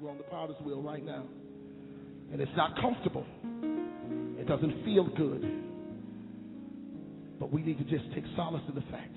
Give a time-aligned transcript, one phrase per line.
[0.00, 1.24] we're on the potter's wheel right now.
[2.32, 3.26] And it's not comfortable.
[4.38, 5.42] It doesn't feel good.
[7.38, 9.14] But we need to just take solace in the fact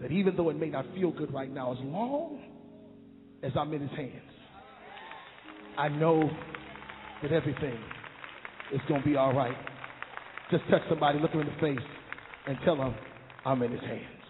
[0.00, 2.40] that even though it may not feel good right now, as long
[3.42, 4.12] as I'm in his hands,
[5.76, 6.30] I know
[7.22, 7.78] that everything
[8.72, 9.56] is going to be all right.
[10.50, 11.86] Just touch somebody, look them in the face,
[12.46, 12.94] and tell them
[13.44, 14.23] I'm in his hands.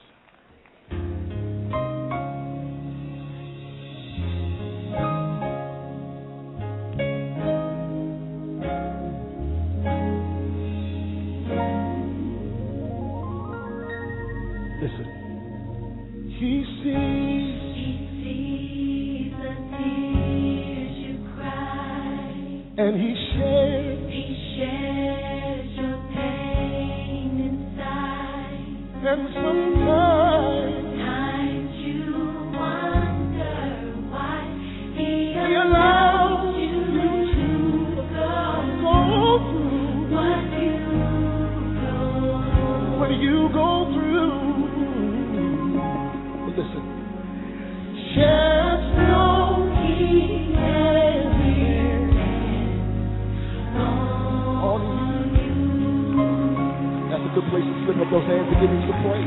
[58.45, 59.25] Hands and give him some praise.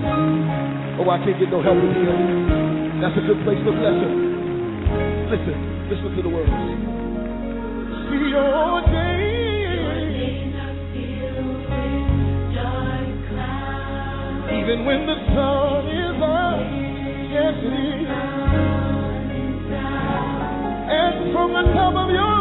[0.99, 3.01] Oh, I can't get no help in here.
[3.01, 4.13] That's a good place to bless him.
[5.29, 5.57] Listen,
[5.89, 6.49] listen to the words.
[8.09, 9.37] See your day,
[14.57, 16.59] even when the sun is up.
[17.29, 18.07] Yes, it is.
[20.89, 22.36] And from the top of your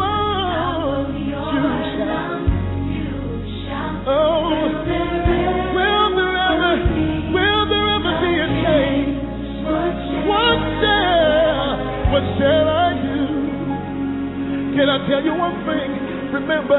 [14.76, 15.88] Can I tell you one thing?
[16.36, 16.76] Remember,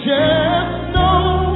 [0.00, 1.47] just know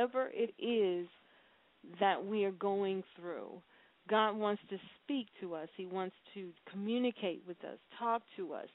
[0.00, 1.06] whatever it is
[1.98, 3.60] that we are going through.
[4.08, 5.68] God wants to speak to us.
[5.76, 8.68] He wants to communicate with us, talk to us.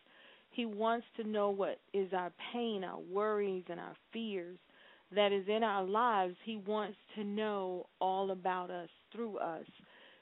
[0.52, 4.58] He wants to know what is our pain, our worries, and our fears
[5.14, 6.36] that is in our lives.
[6.46, 9.66] He wants to know all about us through us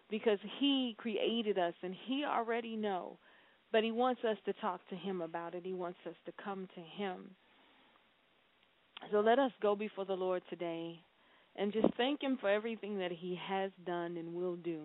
[0.09, 3.17] because He created us and He already know.
[3.71, 5.63] But He wants us to talk to Him about it.
[5.65, 7.35] He wants us to come to Him.
[9.11, 11.00] So let us go before the Lord today
[11.55, 14.81] and just thank Him for everything that He has done and will do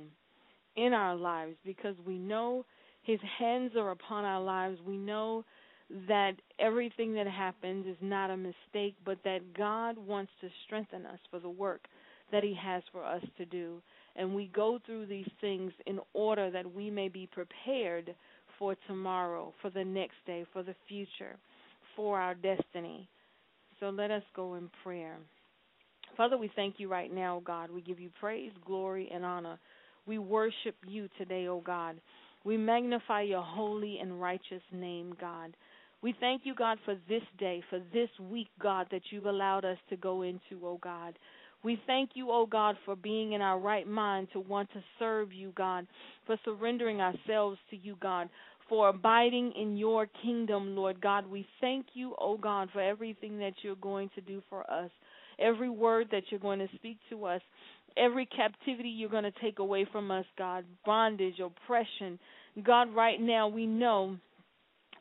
[0.77, 2.65] in our lives because we know
[3.03, 4.79] His hands are upon our lives.
[4.87, 5.45] We know
[6.07, 11.19] that everything that happens is not a mistake, but that God wants to strengthen us
[11.31, 11.87] for the work
[12.31, 13.81] that He has for us to do.
[14.17, 18.15] And we go through these things in order that we may be prepared
[18.59, 21.37] for tomorrow, for the next day, for the future,
[21.97, 23.09] for our destiny.
[23.81, 25.17] So let us go in prayer.
[26.17, 27.71] Father, we thank you right now, God.
[27.71, 29.59] We give you praise, glory, and honor.
[30.07, 32.01] We worship you today, O God.
[32.45, 35.55] We magnify your holy and righteous name, God.
[36.01, 39.79] We thank you, God, for this day, for this week, God, that you've allowed us
[39.91, 41.19] to go into, O God.
[41.65, 45.33] We thank you, O God, for being in our right mind to want to serve
[45.33, 45.87] you, God,
[46.25, 48.29] for surrendering ourselves to you, God,
[48.69, 51.27] for abiding in your kingdom, Lord God.
[51.27, 54.91] We thank you, O God, for everything that you're going to do for us,
[55.39, 57.41] every word that you're going to speak to us,
[57.97, 62.19] every captivity you're going to take away from us, God, bondage, oppression.
[62.63, 64.17] God, right now we know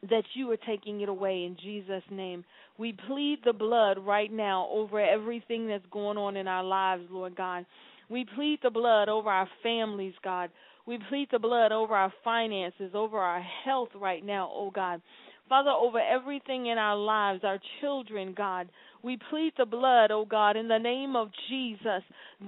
[0.09, 2.43] that you are taking it away in Jesus' name.
[2.77, 7.35] We plead the blood right now over everything that's going on in our lives, Lord
[7.35, 7.65] God.
[8.09, 10.49] We plead the blood over our families, God.
[10.87, 15.01] We plead the blood over our finances, over our health right now, oh God.
[15.49, 18.69] Father, over everything in our lives, our children, God.
[19.03, 22.03] We plead the blood, oh God, in the name of Jesus.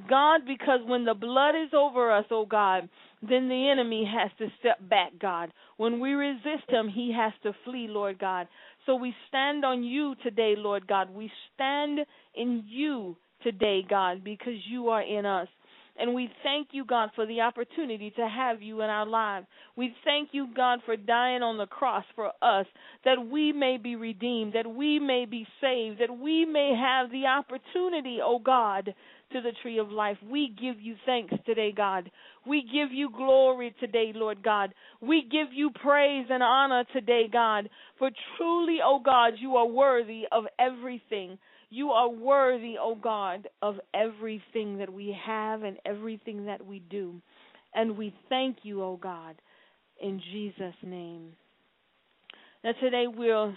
[0.09, 2.89] God, because when the blood is over us, oh God,
[3.21, 5.51] then the enemy has to step back, God.
[5.77, 8.47] When we resist him, he has to flee, Lord God.
[8.85, 11.09] So we stand on you today, Lord God.
[11.13, 11.99] We stand
[12.35, 15.47] in you today, God, because you are in us.
[15.99, 19.45] And we thank you, God, for the opportunity to have you in our lives.
[19.75, 22.65] We thank you, God, for dying on the cross for us,
[23.03, 27.25] that we may be redeemed, that we may be saved, that we may have the
[27.25, 28.93] opportunity, oh God,
[29.33, 30.17] to the tree of life.
[30.27, 32.09] We give you thanks today, God.
[32.47, 34.73] We give you glory today, Lord God.
[35.01, 37.69] We give you praise and honor today, God.
[37.97, 41.37] For truly, oh God, you are worthy of everything.
[41.69, 46.79] You are worthy, O oh God, of everything that we have and everything that we
[46.79, 47.21] do.
[47.73, 49.35] And we thank you, O oh God,
[50.01, 51.33] in Jesus' name.
[52.63, 53.53] Now, today we'll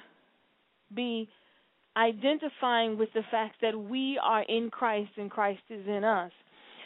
[0.94, 1.28] be
[1.96, 6.32] identifying with the fact that we are in Christ and Christ is in us,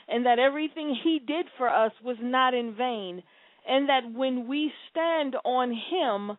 [0.08, 3.22] and that everything He did for us was not in vain,
[3.68, 6.38] and that when we stand on Him,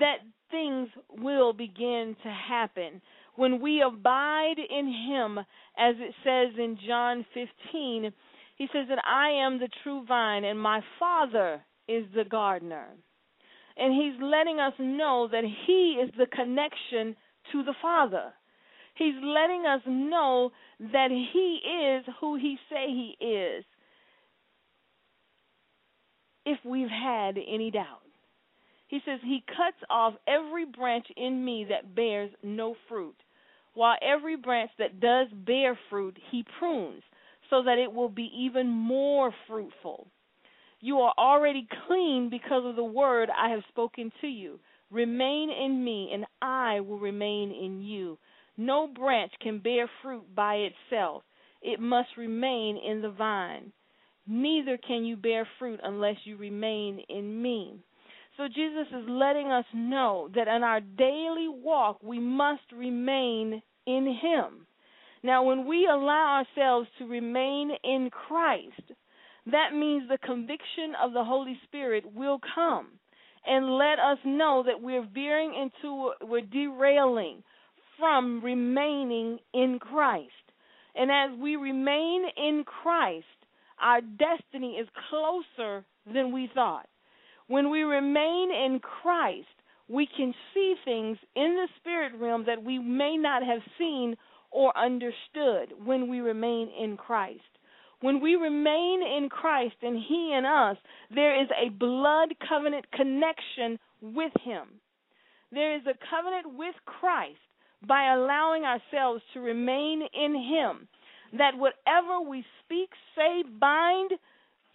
[0.00, 0.18] that
[0.50, 3.00] things will begin to happen
[3.36, 5.38] when we abide in him,
[5.76, 8.12] as it says in John 15,
[8.56, 12.88] he says that I am the true vine and my Father is the gardener.
[13.76, 17.16] And he's letting us know that he is the connection
[17.52, 18.32] to the Father.
[18.94, 23.64] He's letting us know that he is who he say he is.
[26.46, 28.04] If we've had any doubt.
[28.88, 33.16] He says, He cuts off every branch in me that bears no fruit,
[33.74, 37.02] while every branch that does bear fruit, He prunes,
[37.50, 40.08] so that it will be even more fruitful.
[40.80, 44.60] You are already clean because of the word I have spoken to you.
[44.90, 48.18] Remain in me, and I will remain in you.
[48.56, 51.24] No branch can bear fruit by itself,
[51.62, 53.72] it must remain in the vine.
[54.26, 57.80] Neither can you bear fruit unless you remain in me.
[58.36, 64.06] So Jesus is letting us know that in our daily walk, we must remain in
[64.06, 64.66] Him.
[65.22, 68.92] Now, when we allow ourselves to remain in Christ,
[69.46, 72.88] that means the conviction of the Holy Spirit will come
[73.46, 77.42] and let us know that we're veering into, we're derailing
[77.98, 80.30] from remaining in Christ.
[80.94, 83.26] And as we remain in Christ,
[83.80, 86.86] our destiny is closer than we thought.
[87.54, 89.46] When we remain in Christ,
[89.86, 94.16] we can see things in the spirit realm that we may not have seen
[94.50, 97.42] or understood when we remain in Christ.
[98.00, 100.76] When we remain in Christ and He in us,
[101.14, 104.66] there is a blood covenant connection with Him.
[105.52, 107.38] There is a covenant with Christ
[107.86, 110.88] by allowing ourselves to remain in Him.
[111.38, 114.10] That whatever we speak, say, bind,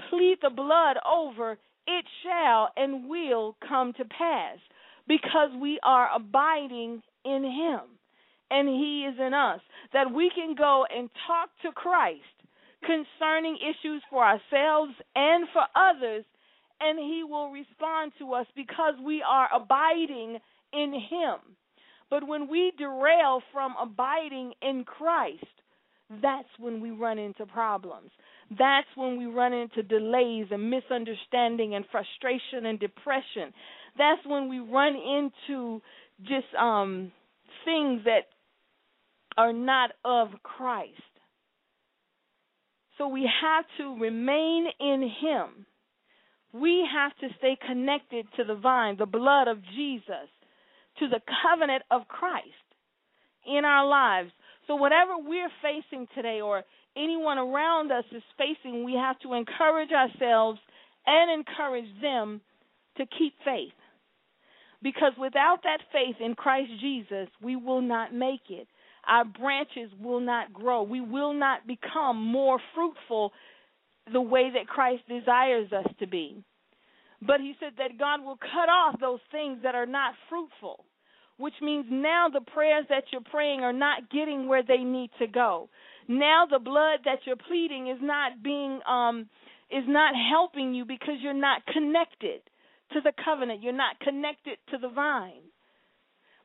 [0.09, 1.57] plead the blood over,
[1.89, 4.57] it shall and will come to pass
[5.07, 7.81] because we are abiding in Him
[8.51, 9.59] and He is in us.
[9.93, 12.21] That we can go and talk to Christ
[12.81, 16.25] concerning issues for ourselves and for others,
[16.79, 20.37] and He will respond to us because we are abiding
[20.71, 21.39] in Him.
[22.09, 25.45] But when we derail from abiding in Christ,
[26.21, 28.11] that's when we run into problems.
[28.57, 33.53] That's when we run into delays and misunderstanding and frustration and depression.
[33.97, 35.81] That's when we run into
[36.21, 37.11] just um
[37.65, 38.25] things that
[39.37, 40.93] are not of Christ.
[42.97, 45.65] So we have to remain in Him.
[46.51, 50.27] We have to stay connected to the vine, the blood of Jesus,
[50.99, 52.47] to the covenant of Christ
[53.45, 54.31] in our lives.
[54.67, 56.63] So, whatever we're facing today or
[56.95, 60.59] anyone around us is facing, we have to encourage ourselves
[61.05, 62.41] and encourage them
[62.97, 63.73] to keep faith.
[64.81, 68.67] Because without that faith in Christ Jesus, we will not make it.
[69.07, 70.83] Our branches will not grow.
[70.83, 73.33] We will not become more fruitful
[74.11, 76.43] the way that Christ desires us to be.
[77.21, 80.85] But he said that God will cut off those things that are not fruitful,
[81.37, 85.27] which means now the prayers that you're praying are not getting where they need to
[85.27, 85.69] go.
[86.09, 89.29] Now the blood that you're pleading is not being um
[89.69, 92.41] is not helping you because you're not connected
[92.93, 93.61] to the covenant.
[93.61, 95.45] You're not connected to the vine.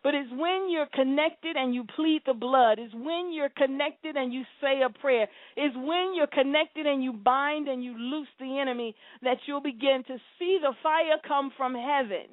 [0.02, 4.34] But it's when you're connected and you plead the blood, is when you're connected and
[4.34, 8.58] you say a prayer, is when you're connected and you bind and you loose the
[8.58, 12.26] enemy that you'll begin to see the fire come from heaven.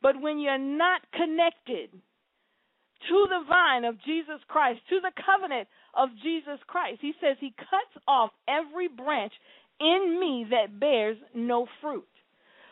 [0.00, 1.90] But when you're not connected
[3.08, 7.54] to the vine of Jesus Christ, to the covenant of Jesus Christ, he says he
[7.56, 9.32] cuts off every branch
[9.80, 12.06] in me that bears no fruit.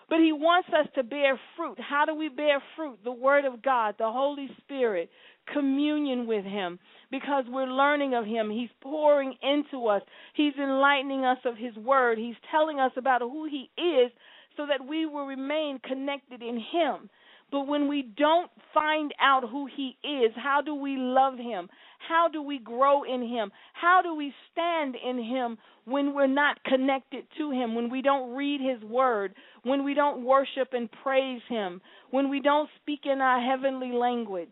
[0.08, 1.78] But he wants us to bear fruit.
[1.80, 2.98] How do we bear fruit?
[3.02, 5.10] The Word of God, the Holy Spirit,
[5.52, 6.78] communion with Him,
[7.10, 8.50] because we're learning of Him.
[8.50, 10.02] He's pouring into us,
[10.34, 14.12] He's enlightening us of His Word, He's telling us about who He is
[14.56, 17.10] so that we will remain connected in Him.
[17.56, 21.70] But when we don't find out who He is, how do we love Him?
[22.06, 23.50] How do we grow in Him?
[23.72, 27.74] How do we stand in Him when we're not connected to Him?
[27.74, 29.34] When we don't read His Word?
[29.62, 31.80] When we don't worship and praise Him?
[32.10, 34.48] When we don't speak in our heavenly language?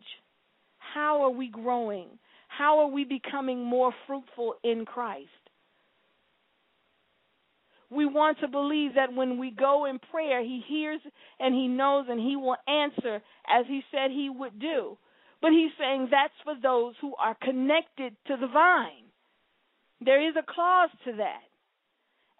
[0.79, 2.07] How are we growing?
[2.47, 5.29] How are we becoming more fruitful in Christ?
[7.91, 11.01] We want to believe that when we go in prayer, He hears
[11.39, 14.97] and He knows and He will answer as He said He would do.
[15.41, 19.05] But He's saying that's for those who are connected to the vine.
[20.01, 21.41] There is a clause to that.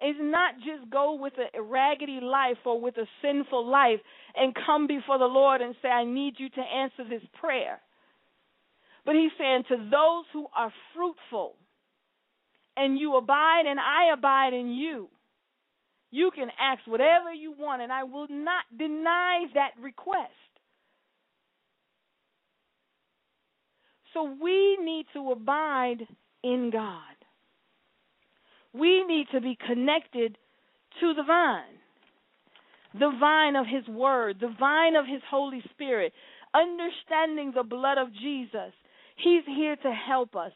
[0.02, 4.00] It's not just go with a raggedy life or with a sinful life
[4.36, 7.80] and come before the Lord and say, I need you to answer this prayer.
[9.06, 11.56] But He's saying to those who are fruitful
[12.75, 15.10] and you abide and I abide in you
[16.15, 20.31] you can ask whatever you want, and I will not deny that request.
[24.13, 26.07] So we need to abide
[26.41, 27.00] in God.
[28.74, 30.38] We need to be connected
[31.01, 31.63] to the vine,
[32.93, 36.13] the vine of His Word, the vine of His Holy Spirit,
[36.53, 38.72] understanding the blood of Jesus.
[39.17, 40.51] He's here to help us.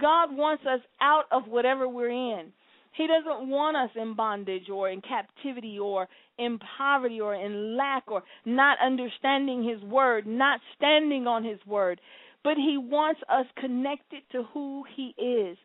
[0.00, 2.52] God wants us out of whatever we're in.
[2.94, 6.08] He doesn't want us in bondage or in captivity or
[6.38, 12.00] in poverty or in lack or not understanding His word, not standing on His word.
[12.44, 15.58] But He wants us connected to who He is,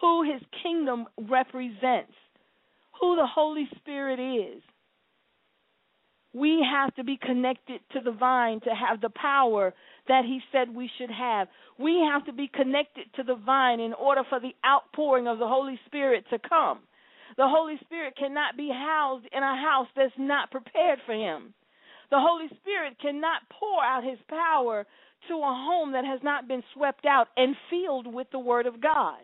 [0.00, 2.14] who His kingdom represents,
[3.00, 4.62] who the Holy Spirit is.
[6.34, 9.72] We have to be connected to the vine to have the power
[10.08, 11.48] that he said we should have.
[11.78, 15.48] We have to be connected to the vine in order for the outpouring of the
[15.48, 16.80] Holy Spirit to come.
[17.36, 21.54] The Holy Spirit cannot be housed in a house that's not prepared for him.
[22.10, 24.84] The Holy Spirit cannot pour out his power
[25.28, 28.82] to a home that has not been swept out and filled with the Word of
[28.82, 29.20] God.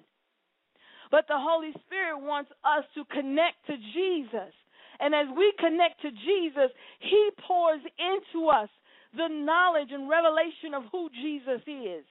[1.11, 4.55] But the Holy Spirit wants us to connect to Jesus.
[5.01, 6.71] And as we connect to Jesus,
[7.01, 8.69] He pours into us
[9.17, 12.05] the knowledge and revelation of who Jesus is,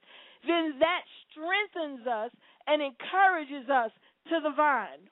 [0.46, 2.32] then that strengthens us
[2.68, 3.92] and encourages us
[4.30, 5.10] to the vine.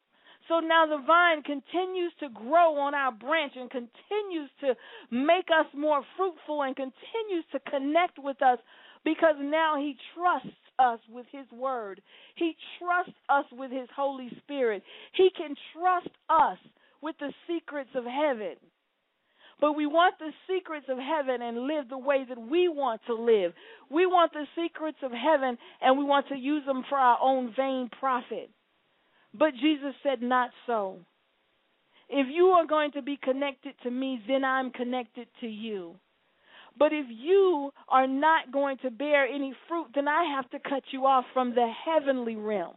[0.47, 4.75] So now the vine continues to grow on our branch and continues to
[5.09, 8.59] make us more fruitful and continues to connect with us
[9.03, 12.01] because now he trusts us with his word.
[12.35, 14.83] He trusts us with his Holy Spirit.
[15.13, 16.57] He can trust us
[17.01, 18.55] with the secrets of heaven.
[19.59, 23.13] But we want the secrets of heaven and live the way that we want to
[23.13, 23.53] live.
[23.89, 27.53] We want the secrets of heaven and we want to use them for our own
[27.55, 28.49] vain profit.
[29.33, 30.99] But Jesus said, Not so.
[32.09, 35.95] If you are going to be connected to me, then I'm connected to you.
[36.77, 40.83] But if you are not going to bear any fruit, then I have to cut
[40.91, 42.75] you off from the heavenly realm.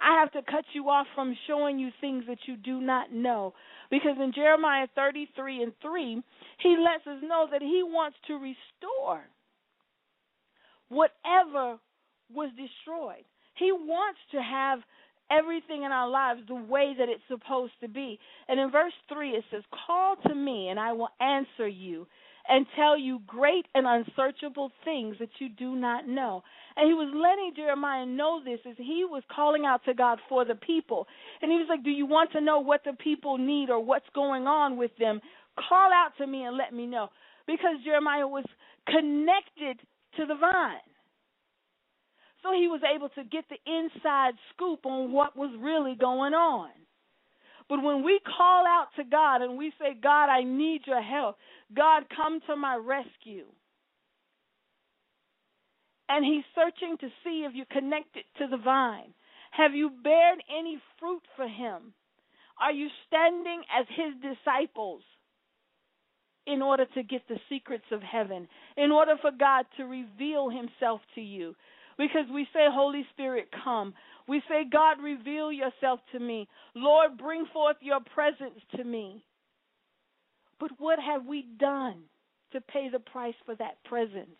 [0.00, 3.54] I have to cut you off from showing you things that you do not know.
[3.90, 6.22] Because in Jeremiah 33 and 3,
[6.60, 9.22] he lets us know that he wants to restore
[10.88, 11.78] whatever
[12.32, 13.24] was destroyed.
[13.54, 14.80] He wants to have
[15.30, 18.18] everything in our lives the way that it's supposed to be.
[18.48, 22.06] And in verse 3, it says, Call to me, and I will answer you
[22.48, 26.42] and tell you great and unsearchable things that you do not know.
[26.78, 30.44] And he was letting Jeremiah know this as he was calling out to God for
[30.44, 31.08] the people.
[31.42, 34.08] And he was like, Do you want to know what the people need or what's
[34.14, 35.20] going on with them?
[35.68, 37.08] Call out to me and let me know.
[37.48, 38.44] Because Jeremiah was
[38.86, 39.80] connected
[40.18, 40.78] to the vine.
[42.44, 46.70] So he was able to get the inside scoop on what was really going on.
[47.68, 51.38] But when we call out to God and we say, God, I need your help,
[51.76, 53.46] God, come to my rescue.
[56.08, 59.12] And He's searching to see if you're connected to the vine.
[59.50, 61.92] Have you bared any fruit for Him?
[62.60, 65.02] Are you standing as His disciples
[66.46, 71.00] in order to get the secrets of heaven, in order for God to reveal Himself
[71.14, 71.54] to you?
[71.98, 73.92] Because we say, Holy Spirit, come.
[74.28, 76.48] We say, God, reveal yourself to me.
[76.74, 79.24] Lord, bring forth your presence to me.
[80.60, 82.02] But what have we done
[82.52, 84.38] to pay the price for that presence?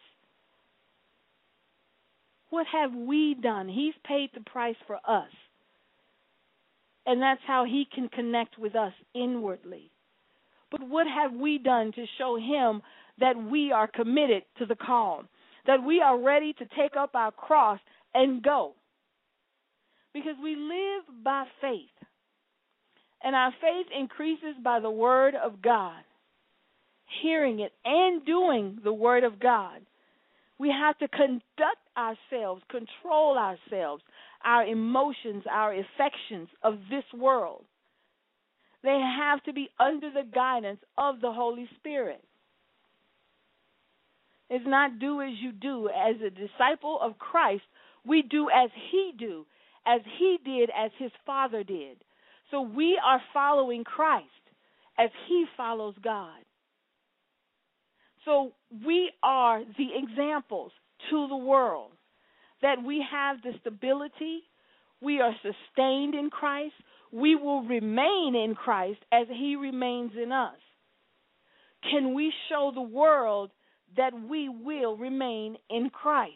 [2.50, 3.68] What have we done?
[3.68, 5.30] He's paid the price for us.
[7.06, 9.90] And that's how he can connect with us inwardly.
[10.70, 12.82] But what have we done to show him
[13.18, 15.24] that we are committed to the call,
[15.66, 17.80] that we are ready to take up our cross
[18.14, 18.74] and go?
[20.12, 21.88] Because we live by faith.
[23.22, 26.02] And our faith increases by the word of God
[27.22, 29.80] hearing it and doing the Word of God.
[30.58, 34.02] We have to conduct ourselves, control ourselves,
[34.44, 37.64] our emotions, our affections of this world.
[38.82, 42.22] They have to be under the guidance of the Holy Spirit.
[44.48, 45.88] It's not do as you do.
[45.88, 47.64] As a disciple of Christ,
[48.06, 49.44] we do as He do,
[49.86, 51.98] as He did, as His Father did.
[52.50, 54.26] So we are following Christ
[54.98, 56.38] as He follows God.
[58.24, 58.52] So
[58.86, 60.72] we are the examples
[61.10, 61.92] to the world
[62.62, 64.40] that we have the stability,
[65.00, 66.74] we are sustained in Christ,
[67.12, 70.56] we will remain in Christ as He remains in us.
[71.90, 73.50] Can we show the world
[73.96, 76.34] that we will remain in Christ?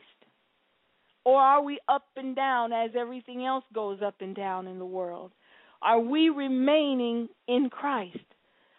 [1.25, 4.87] Or are we up and down as everything else goes up and down in the
[4.87, 5.33] world?
[5.81, 8.19] Are we remaining in Christ?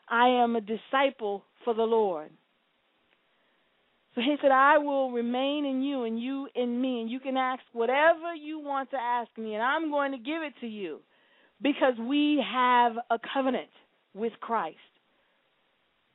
[0.09, 2.29] I am a disciple for the Lord.
[4.15, 7.35] So he said, I will remain in you and you in me, and you can
[7.35, 10.99] ask whatever you want to ask me, and I'm going to give it to you
[11.61, 13.69] because we have a covenant
[14.13, 14.77] with Christ.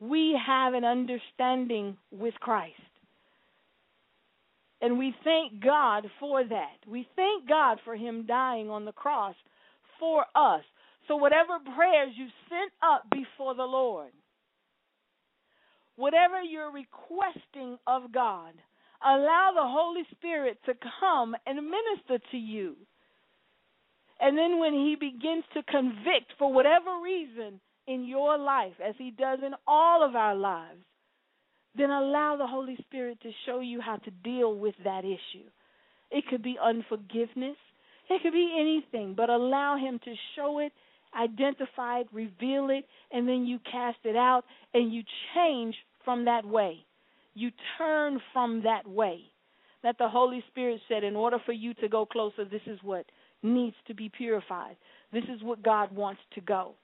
[0.01, 2.75] We have an understanding with Christ.
[4.81, 6.77] And we thank God for that.
[6.87, 9.35] We thank God for Him dying on the cross
[9.99, 10.63] for us.
[11.09, 14.13] So, whatever prayers you sent up before the Lord,
[15.99, 18.55] whatever you're requesting of God,
[19.05, 22.77] allow the Holy Spirit to come and minister to you.
[24.21, 29.11] And then when He begins to convict for whatever reason in your life, as He
[29.11, 30.85] does in all of our lives,
[31.77, 35.47] then allow the Holy Spirit to show you how to deal with that issue.
[36.13, 37.57] It could be unforgiveness,
[38.09, 40.73] it could be anything, but allow Him to show it,
[41.19, 45.03] identify it, reveal it, and then you cast it out and you
[45.35, 45.75] change
[46.09, 46.87] from that way.
[47.35, 49.25] You turn from that way.
[49.83, 53.05] That the Holy Spirit said, in order for you to go closer, this is what
[53.43, 54.79] needs to be purified.
[55.13, 56.77] This is what God wants to go.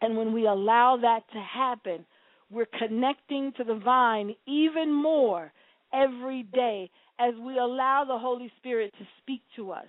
[0.00, 2.06] And when we allow that to happen,
[2.50, 5.52] we're connecting to the vine even more
[5.92, 9.88] every day as we allow the Holy Spirit to speak to us.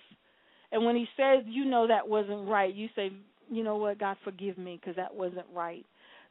[0.74, 3.14] And when He says, you know, that wasn't right, you say,
[3.50, 5.86] you know what, God, forgive me because that wasn't right.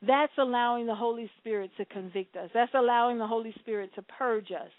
[0.07, 2.51] That's allowing the Holy Spirit to convict us.
[2.53, 4.71] That's allowing the Holy Spirit to purge us.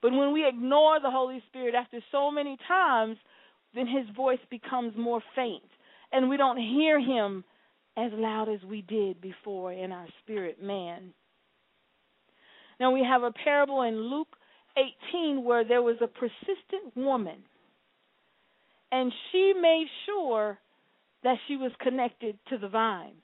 [0.00, 3.16] But when we ignore the Holy Spirit after so many times,
[3.74, 5.62] then his voice becomes more faint
[6.12, 7.44] and we don't hear him
[7.96, 11.12] as loud as we did before in our spirit man.
[12.80, 14.36] Now we have a parable in Luke
[14.76, 17.44] 18 where there was a persistent woman
[18.90, 20.58] and she made sure
[21.22, 23.14] that she was connected to the vine.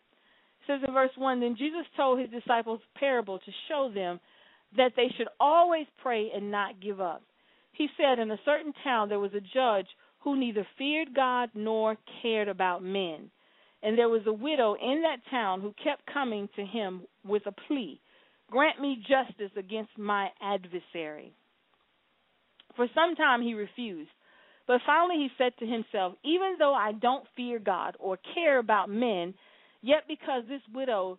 [0.69, 4.21] Says in verse 1 Then Jesus told his disciples a parable to show them
[4.77, 7.23] that they should always pray and not give up.
[7.73, 9.87] He said, In a certain town there was a judge
[10.21, 13.31] who neither feared God nor cared about men.
[13.83, 17.53] And there was a widow in that town who kept coming to him with a
[17.67, 18.01] plea
[18.51, 21.35] Grant me justice against my adversary.
[22.77, 24.11] For some time he refused.
[24.67, 28.89] But finally he said to himself, Even though I don't fear God or care about
[28.89, 29.35] men,
[29.83, 31.19] yet because this widow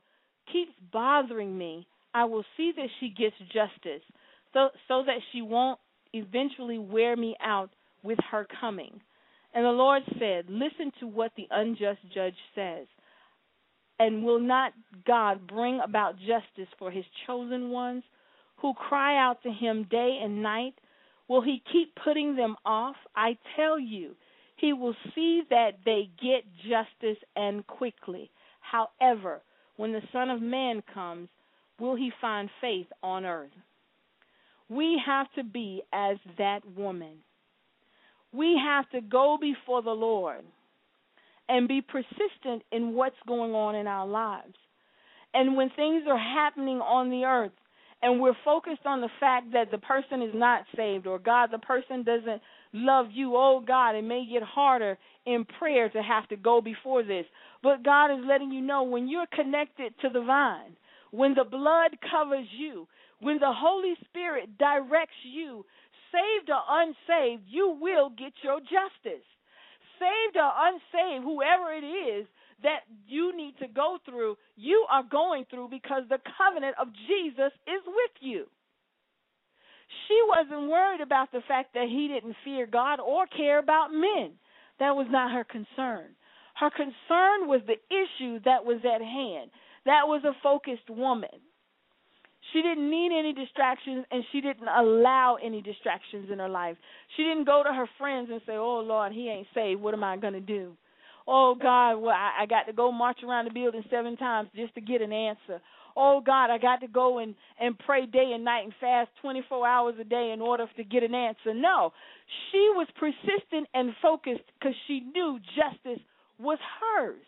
[0.51, 4.03] keeps bothering me, I will see that she gets justice,
[4.53, 5.79] so so that she won't
[6.13, 7.69] eventually wear me out
[8.03, 8.99] with her coming.
[9.53, 12.87] And the Lord said, Listen to what the unjust judge says.
[13.99, 14.73] And will not
[15.05, 18.03] God bring about justice for his chosen ones
[18.57, 20.73] who cry out to him day and night?
[21.27, 22.95] Will he keep putting them off?
[23.15, 24.15] I tell you,
[24.55, 28.31] he will see that they get justice and quickly.
[28.71, 29.41] However,
[29.77, 31.29] when the Son of Man comes,
[31.79, 33.51] will he find faith on earth?
[34.69, 37.23] We have to be as that woman.
[38.31, 40.43] We have to go before the Lord
[41.47, 44.55] and be persistent in what's going on in our lives.
[45.33, 47.51] And when things are happening on the earth,
[48.01, 51.59] and we're focused on the fact that the person is not saved or God, the
[51.59, 52.41] person doesn't
[52.73, 57.03] love you, oh God, it may get harder in prayer to have to go before
[57.03, 57.25] this.
[57.63, 60.75] But God is letting you know when you're connected to the vine,
[61.11, 62.87] when the blood covers you,
[63.21, 65.65] when the Holy Spirit directs you,
[66.11, 69.25] saved or unsaved, you will get your justice.
[69.99, 72.27] Saved or unsaved, whoever it is,
[72.63, 77.51] that you need to go through, you are going through because the covenant of Jesus
[77.67, 78.45] is with you.
[80.07, 84.33] She wasn't worried about the fact that he didn't fear God or care about men.
[84.79, 86.15] That was not her concern.
[86.55, 89.51] Her concern was the issue that was at hand.
[89.85, 91.29] That was a focused woman.
[92.53, 96.77] She didn't need any distractions and she didn't allow any distractions in her life.
[97.15, 99.81] She didn't go to her friends and say, Oh Lord, he ain't saved.
[99.81, 100.75] What am I going to do?
[101.27, 104.73] Oh God, well I, I got to go march around the building seven times just
[104.75, 105.61] to get an answer.
[106.01, 109.67] Oh God, I got to go and and pray day and night and fast 24
[109.67, 111.53] hours a day in order to get an answer.
[111.53, 111.91] No,
[112.51, 116.01] she was persistent and focused because she knew justice
[116.39, 117.25] was hers.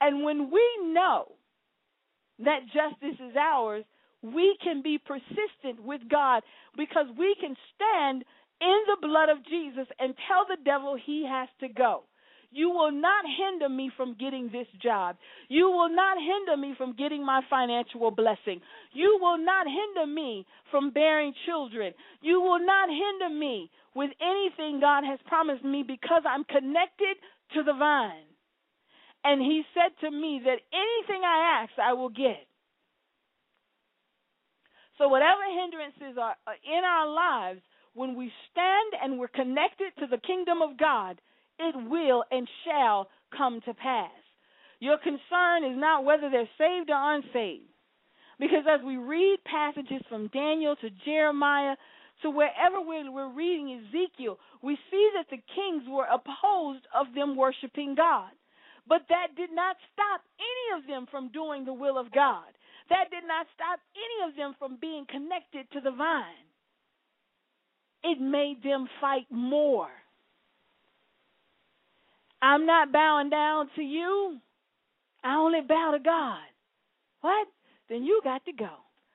[0.00, 1.30] And when we know
[2.40, 3.84] that justice is ours,
[4.20, 6.42] we can be persistent with God
[6.76, 8.24] because we can stand
[8.60, 12.02] in the blood of Jesus and tell the devil he has to go.
[12.52, 15.16] You will not hinder me from getting this job.
[15.48, 18.60] You will not hinder me from getting my financial blessing.
[18.92, 21.94] You will not hinder me from bearing children.
[22.20, 27.16] You will not hinder me with anything God has promised me because I'm connected
[27.54, 28.28] to the vine.
[29.24, 32.46] And he said to me that anything I ask, I will get.
[34.98, 37.60] So, whatever hindrances are in our lives,
[37.94, 41.20] when we stand and we're connected to the kingdom of God,
[41.62, 44.10] it will and shall come to pass.
[44.80, 47.70] Your concern is not whether they're saved or unsaved.
[48.38, 51.76] Because as we read passages from Daniel to Jeremiah
[52.22, 57.36] to wherever we're, we're reading Ezekiel, we see that the kings were opposed of them
[57.36, 58.30] worshiping God.
[58.88, 62.50] But that did not stop any of them from doing the will of God.
[62.90, 66.46] That did not stop any of them from being connected to the vine.
[68.02, 69.90] It made them fight more.
[72.42, 74.38] I'm not bowing down to you.
[75.22, 76.42] I only bow to God.
[77.20, 77.46] What?
[77.88, 78.70] Then you got to go.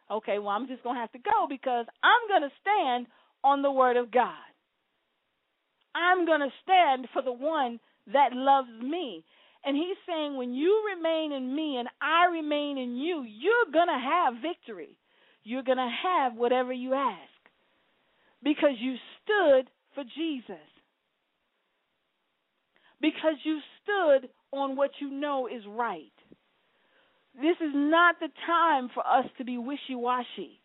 [0.10, 3.08] Okay, well, I'm just going to have to go because I'm going to stand
[3.44, 4.32] on the Word of God.
[5.94, 7.80] I'm going to stand for the one
[8.14, 9.26] that loves me.
[9.66, 13.88] And he's saying, when you remain in me and I remain in you, you're going
[13.88, 14.98] to have victory.
[15.44, 17.20] You're going to have whatever you ask
[18.44, 20.64] because you stood for Jesus.
[23.02, 26.12] Because you stood on what you know is right.
[27.36, 30.60] This is not the time for us to be wishy washy.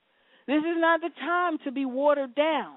[0.47, 2.77] This is not the time to be watered down.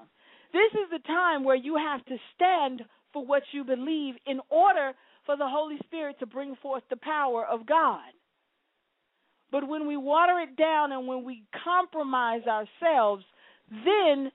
[0.52, 4.92] This is the time where you have to stand for what you believe in order
[5.24, 8.00] for the Holy Spirit to bring forth the power of God.
[9.50, 13.24] But when we water it down and when we compromise ourselves,
[13.70, 14.30] then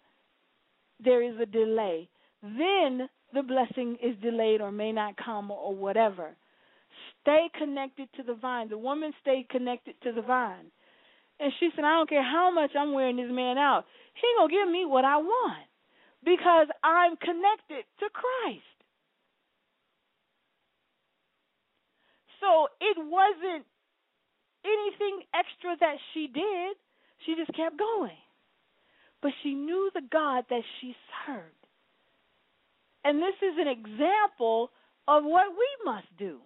[1.04, 2.10] there is a delay.
[2.42, 6.36] Then the blessing is delayed or may not come or whatever.
[7.22, 8.70] Stay connected to the vine.
[8.70, 10.72] The woman stayed connected to the vine.
[11.40, 13.86] And she said, I don't care how much I'm wearing this man out.
[14.14, 15.66] He gonna give me what I want
[16.24, 18.66] because I'm connected to Christ.
[22.40, 23.66] So it wasn't
[24.66, 26.78] anything extra that she did.
[27.26, 28.18] She just kept going.
[29.22, 31.61] But she knew the God that she served.
[33.04, 34.72] And this is an example
[35.08, 36.40] of what we must do.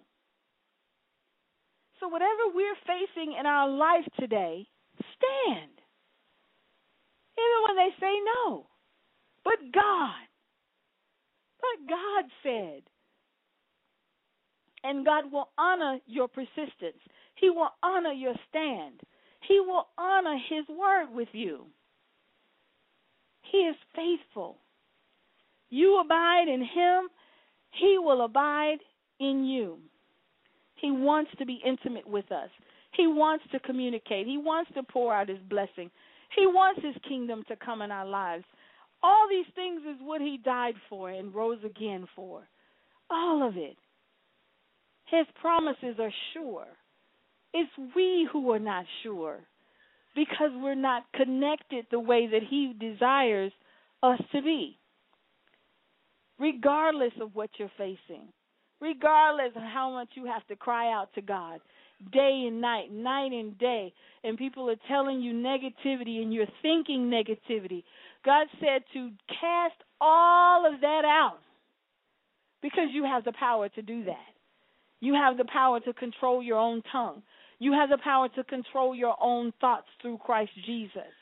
[2.00, 4.66] So, whatever we're facing in our life today,
[4.96, 5.70] stand.
[7.38, 8.12] Even when they say
[8.44, 8.66] no.
[9.44, 10.26] But God,
[11.60, 12.82] but God said,
[14.82, 17.00] and God will honor your persistence.
[17.34, 19.00] He will honor your stand.
[19.46, 21.66] He will honor His word with you.
[23.42, 24.58] He is faithful.
[25.70, 27.08] You abide in Him,
[27.70, 28.78] He will abide
[29.20, 29.78] in you.
[30.76, 32.50] He wants to be intimate with us.
[32.92, 34.26] He wants to communicate.
[34.26, 35.90] He wants to pour out His blessing.
[36.36, 38.44] He wants His kingdom to come in our lives.
[39.02, 42.42] All these things is what He died for and rose again for.
[43.10, 43.76] All of it.
[45.06, 46.66] His promises are sure.
[47.54, 49.40] It's we who are not sure
[50.14, 53.52] because we're not connected the way that He desires
[54.02, 54.78] us to be.
[56.38, 58.28] Regardless of what you're facing,
[58.80, 61.60] regardless of how much you have to cry out to God
[62.12, 67.10] day and night, night and day, and people are telling you negativity and you're thinking
[67.10, 67.84] negativity,
[68.24, 71.38] God said to cast all of that out
[72.62, 74.34] because you have the power to do that.
[75.00, 77.22] You have the power to control your own tongue.
[77.58, 81.12] You have the power to control your own thoughts through Christ Jesus.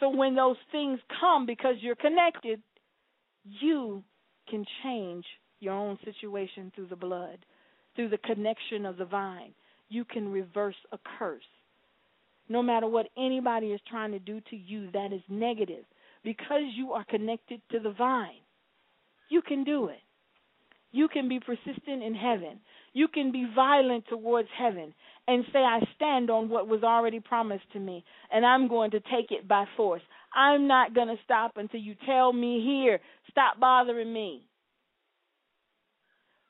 [0.00, 2.60] So when those things come because you're connected,
[3.44, 4.02] you
[4.52, 5.24] can change
[5.60, 7.38] your own situation through the blood,
[7.96, 9.54] through the connection of the vine.
[9.88, 11.42] You can reverse a curse.
[12.50, 15.84] No matter what anybody is trying to do to you that is negative,
[16.22, 18.42] because you are connected to the vine,
[19.30, 20.00] you can do it.
[20.90, 22.60] You can be persistent in heaven.
[22.92, 24.92] You can be violent towards heaven
[25.26, 29.00] and say, I stand on what was already promised to me, and I'm going to
[29.00, 30.02] take it by force.
[30.34, 34.46] I'm not going to stop until you tell me here, stop bothering me.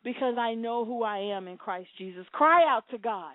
[0.05, 2.27] Because I know who I am in Christ Jesus.
[2.33, 3.35] Cry out to God.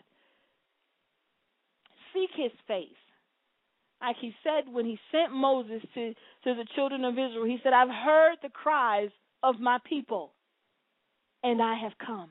[2.14, 2.90] Seek his face.
[4.02, 6.16] Like he said when he sent Moses to, to
[6.56, 9.10] the children of Israel, he said, I've heard the cries
[9.42, 10.34] of my people,
[11.44, 12.30] and I have come.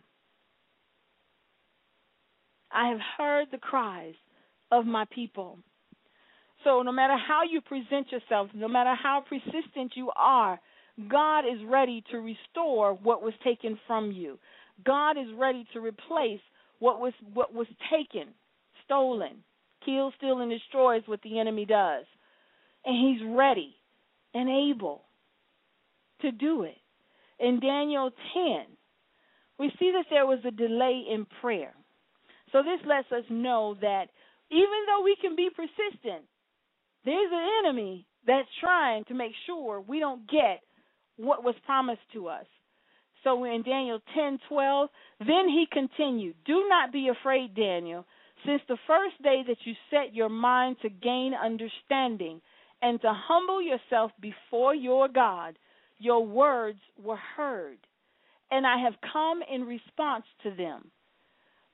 [2.71, 4.15] I have heard the cries
[4.71, 5.59] of my people.
[6.67, 10.59] So, no matter how you present yourself, no matter how persistent you are,
[11.09, 14.37] God is ready to restore what was taken from you.
[14.85, 16.41] God is ready to replace
[16.81, 18.35] what was what was taken,
[18.85, 19.45] stolen,
[19.85, 22.05] kills, steal, and destroys what the enemy does.
[22.85, 23.77] And he's ready
[24.35, 25.03] and able
[26.23, 26.79] to do it.
[27.39, 28.67] In Daniel 10,
[29.61, 31.75] we see that there was a delay in prayer.
[32.51, 34.07] So this lets us know that
[34.51, 36.25] even though we can be persistent,
[37.07, 40.61] there's an enemy that's trying to make sure we don't get
[41.17, 42.47] what was promised to us.
[43.25, 44.91] So in Daniel 10:12,
[45.21, 48.05] then he continued, "Do not be afraid, Daniel,
[48.45, 52.43] since the first day that you set your mind to gain understanding
[52.83, 55.59] and to humble yourself before your God,
[55.99, 57.79] your words were heard,
[58.51, 60.91] and I have come in response to them.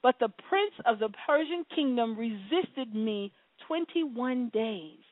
[0.02, 3.32] But the prince of the Persian kingdom resisted me
[3.66, 5.04] 21 days.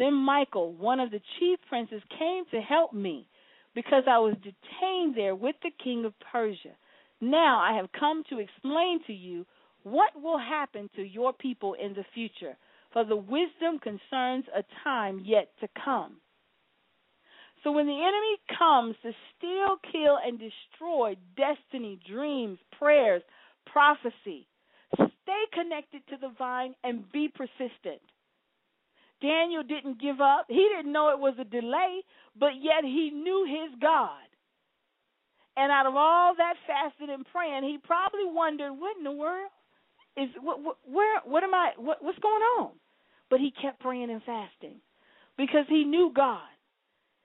[0.00, 3.28] Then Michael, one of the chief princes, came to help me
[3.74, 6.74] because I was detained there with the king of Persia.
[7.20, 9.44] Now I have come to explain to you
[9.82, 12.56] what will happen to your people in the future,
[12.94, 16.16] for the wisdom concerns a time yet to come.
[17.62, 23.22] So when the enemy comes to steal, kill, and destroy destiny, dreams, prayers,
[23.66, 24.46] prophecy.
[24.94, 28.00] Stay connected to the vine and be persistent.
[29.20, 30.46] Daniel didn't give up.
[30.48, 32.02] He didn't know it was a delay,
[32.38, 34.24] but yet he knew his God.
[35.56, 39.50] And out of all that fasting and praying, he probably wondered, "What in the world
[40.16, 42.72] is what, what where what am I what, what's going on?"
[43.28, 44.80] But he kept praying and fasting
[45.36, 46.48] because he knew God.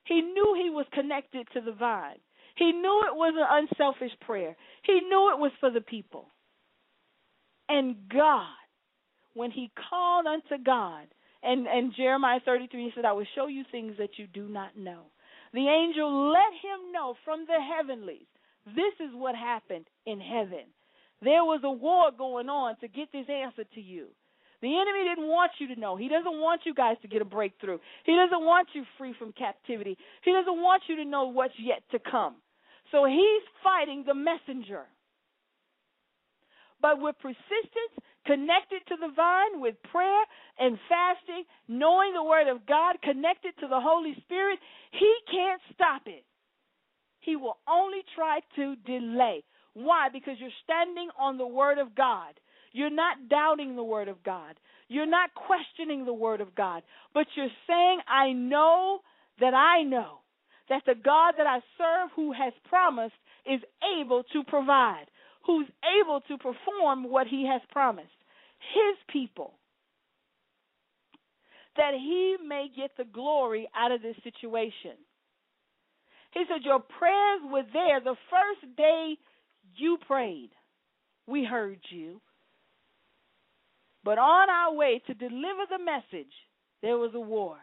[0.05, 2.19] He knew he was connected to the vine.
[2.55, 4.55] He knew it was an unselfish prayer.
[4.83, 6.27] He knew it was for the people.
[7.67, 8.45] And God,
[9.33, 11.07] when he called unto God,
[11.45, 14.77] and, and Jeremiah 33, he said, I will show you things that you do not
[14.77, 15.03] know.
[15.53, 18.27] The angel let him know from the heavenlies,
[18.65, 20.65] this is what happened in heaven.
[21.21, 24.07] There was a war going on to get this answer to you.
[24.61, 25.95] The enemy didn't want you to know.
[25.95, 27.77] He doesn't want you guys to get a breakthrough.
[28.05, 29.97] He doesn't want you free from captivity.
[30.23, 32.35] He doesn't want you to know what's yet to come.
[32.91, 34.83] So he's fighting the messenger.
[36.81, 40.23] But with persistence, connected to the vine, with prayer
[40.59, 44.59] and fasting, knowing the Word of God, connected to the Holy Spirit,
[44.91, 46.23] he can't stop it.
[47.19, 49.43] He will only try to delay.
[49.73, 50.09] Why?
[50.11, 52.33] Because you're standing on the Word of God.
[52.71, 54.55] You're not doubting the Word of God.
[54.87, 56.83] You're not questioning the Word of God.
[57.13, 58.99] But you're saying, I know
[59.39, 60.19] that I know
[60.69, 63.61] that the God that I serve, who has promised, is
[63.99, 65.05] able to provide,
[65.45, 65.67] who's
[66.01, 68.14] able to perform what He has promised.
[68.73, 69.53] His people.
[71.77, 74.97] That He may get the glory out of this situation.
[76.31, 79.15] He said, Your prayers were there the first day
[79.75, 80.51] you prayed.
[81.27, 82.21] We heard you.
[84.03, 86.31] But on our way to deliver the message,
[86.81, 87.57] there was a war.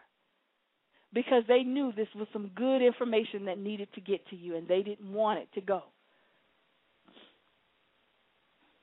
[1.13, 4.67] Because they knew this was some good information that needed to get to you and
[4.67, 5.83] they didn't want it to go.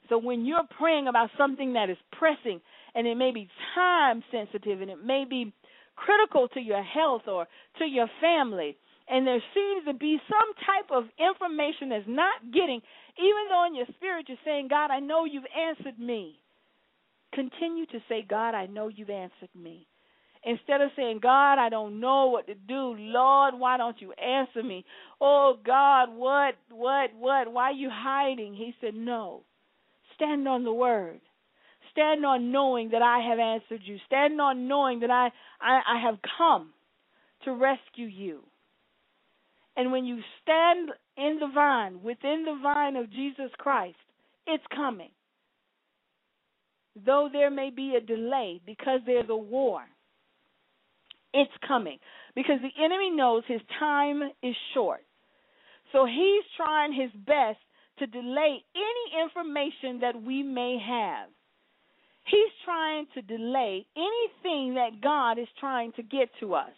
[0.09, 2.59] So when you're praying about something that is pressing
[2.95, 5.53] and it may be time sensitive and it may be
[5.95, 10.91] critical to your health or to your family, and there seems to be some type
[10.91, 12.81] of information that's not getting,
[13.17, 16.39] even though in your spirit you're saying, God, I know you've answered me.
[17.33, 19.87] Continue to say, God, I know you've answered me.
[20.43, 22.95] Instead of saying, God, I don't know what to do.
[22.97, 24.85] Lord, why don't you answer me?
[25.19, 27.51] Oh, God, what, what, what?
[27.51, 28.53] Why are you hiding?
[28.53, 29.43] He said, No.
[30.19, 31.21] Stand on the word.
[31.91, 33.97] Stand on knowing that I have answered you.
[34.05, 35.29] Stand on knowing that I,
[35.59, 36.71] I, I have come
[37.45, 38.41] to rescue you.
[39.75, 43.97] And when you stand in the vine, within the vine of Jesus Christ,
[44.45, 45.09] it's coming
[47.05, 49.81] though there may be a delay because there's a war,
[51.33, 51.99] it's coming.
[52.35, 55.01] Because the enemy knows his time is short.
[55.91, 57.59] So he's trying his best
[57.99, 61.29] to delay any information that we may have.
[62.25, 66.71] He's trying to delay anything that God is trying to get to us.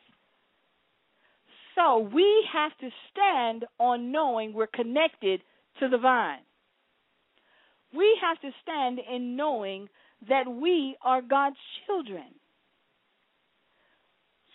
[1.75, 5.41] So we have to stand on knowing we're connected
[5.79, 6.39] to the vine.
[7.95, 9.87] We have to stand in knowing
[10.29, 12.27] that we are God's children.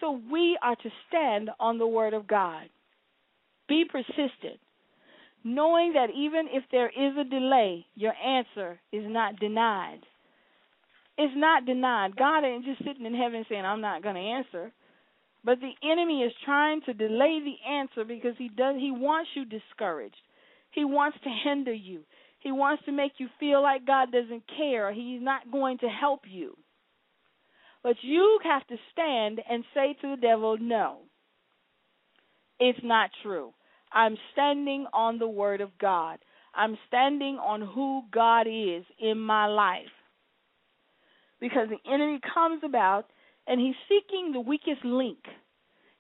[0.00, 2.68] So we are to stand on the Word of God.
[3.68, 4.60] Be persistent,
[5.46, 10.00] knowing that even if there is a delay, your answer is not denied.
[11.16, 12.16] It's not denied.
[12.16, 14.72] God ain't just sitting in heaven saying, I'm not going to answer.
[15.44, 19.44] But the enemy is trying to delay the answer because he does he wants you
[19.44, 20.16] discouraged.
[20.72, 22.00] He wants to hinder you.
[22.40, 24.92] He wants to make you feel like God doesn't care.
[24.92, 26.56] He's not going to help you.
[27.84, 30.98] But you have to stand and say to the devil, No,
[32.58, 33.52] it's not true.
[33.96, 36.18] I'm standing on the Word of God.
[36.54, 39.88] I'm standing on who God is in my life.
[41.40, 43.06] Because the enemy comes about
[43.46, 45.20] and he's seeking the weakest link.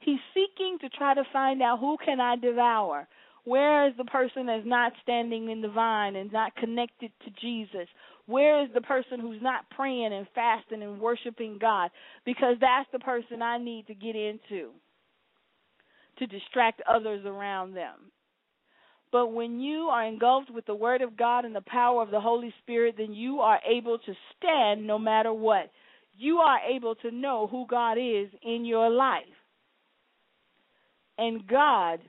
[0.00, 3.08] He's seeking to try to find out who can I devour?
[3.44, 7.88] Where is the person that's not standing in the vine and not connected to Jesus?
[8.26, 11.90] Where is the person who's not praying and fasting and worshiping God?
[12.26, 14.72] Because that's the person I need to get into
[16.18, 18.10] to distract others around them.
[19.12, 22.20] But when you are engulfed with the Word of God and the power of the
[22.20, 25.70] Holy Spirit, then you are able to stand no matter what.
[26.18, 29.22] You are able to know who God is in your life.
[31.18, 32.00] And God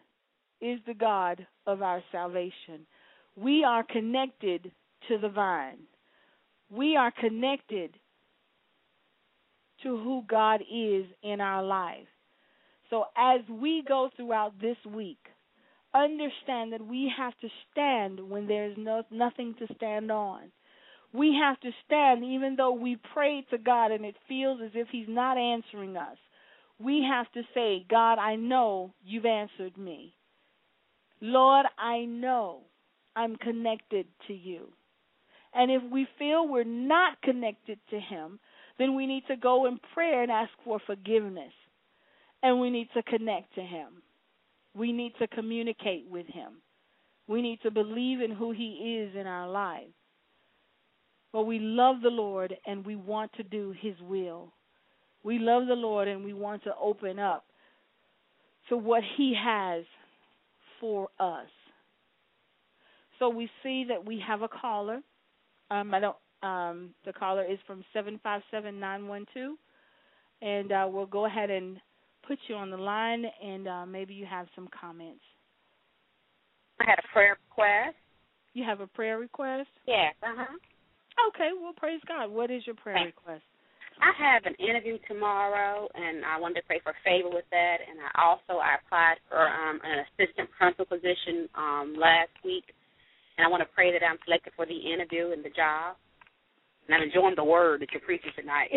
[0.60, 2.86] is the God of our salvation.
[3.36, 4.72] We are connected
[5.08, 5.78] to the vine.
[6.70, 7.96] We are connected
[9.84, 12.08] to who God is in our life.
[12.90, 15.20] So as we go throughout this week,
[15.94, 20.52] understand that we have to stand when there's no nothing to stand on.
[21.14, 24.88] We have to stand even though we pray to God and it feels as if
[24.92, 26.18] he's not answering us.
[26.80, 30.14] We have to say, God, I know you've answered me.
[31.22, 32.62] Lord, I know
[33.16, 34.68] I'm connected to you.
[35.54, 38.40] And if we feel we're not connected to Him,
[38.78, 41.54] then we need to go in prayer and ask for forgiveness.
[42.48, 44.02] And we need to connect to Him.
[44.74, 46.62] We need to communicate with Him.
[47.28, 49.92] We need to believe in who He is in our lives.
[51.34, 54.54] But we love the Lord and we want to do His will.
[55.26, 57.44] We love the Lord and we want to open up
[58.70, 59.84] to what He has
[60.80, 61.50] for us.
[63.20, 65.02] So we see that we have a caller.
[65.70, 66.16] Um, I don't.
[66.44, 69.58] Um, the caller is from seven five seven nine one two,
[70.42, 71.78] and uh, we'll go ahead and
[72.28, 75.24] put you on the line, and uh, maybe you have some comments.
[76.80, 77.96] I had a prayer request.
[78.54, 79.70] You have a prayer request?
[79.88, 80.14] Yes.
[80.22, 80.56] Uh huh.
[81.30, 81.50] Okay.
[81.60, 82.30] Well, praise God.
[82.30, 83.18] What is your prayer Thanks.
[83.18, 83.44] request?
[83.98, 87.78] I have an interview tomorrow, and I wanted to pray for favor with that.
[87.82, 92.66] And I also I applied for um, an assistant principal position um, last week,
[93.38, 95.98] and I want to pray that I'm selected for the interview and the job.
[96.88, 98.72] And I'm enjoying the word that you're preaching tonight.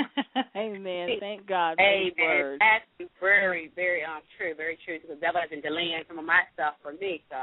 [0.56, 1.16] Amen.
[1.18, 2.58] Thank God Amen.
[2.60, 4.98] That's very, very um true, very true.
[5.00, 7.36] Because the devil has been delaying some of my stuff for me, so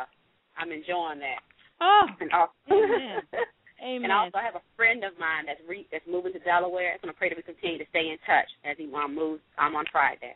[0.57, 1.41] I'm enjoying that.
[1.81, 3.21] Oh, And also, Amen.
[3.81, 4.03] Amen.
[4.05, 6.93] and also, I have a friend of mine that's re- that's moving to Delaware.
[6.93, 9.41] I'm gonna pray that we continue to stay in touch as he um, moves.
[9.57, 10.35] Um, on Friday.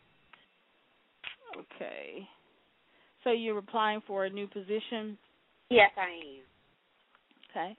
[1.55, 2.27] Okay.
[3.23, 5.17] So you're applying for a new position,
[5.69, 6.09] Yes, I
[7.63, 7.73] am.
[7.73, 7.77] okay?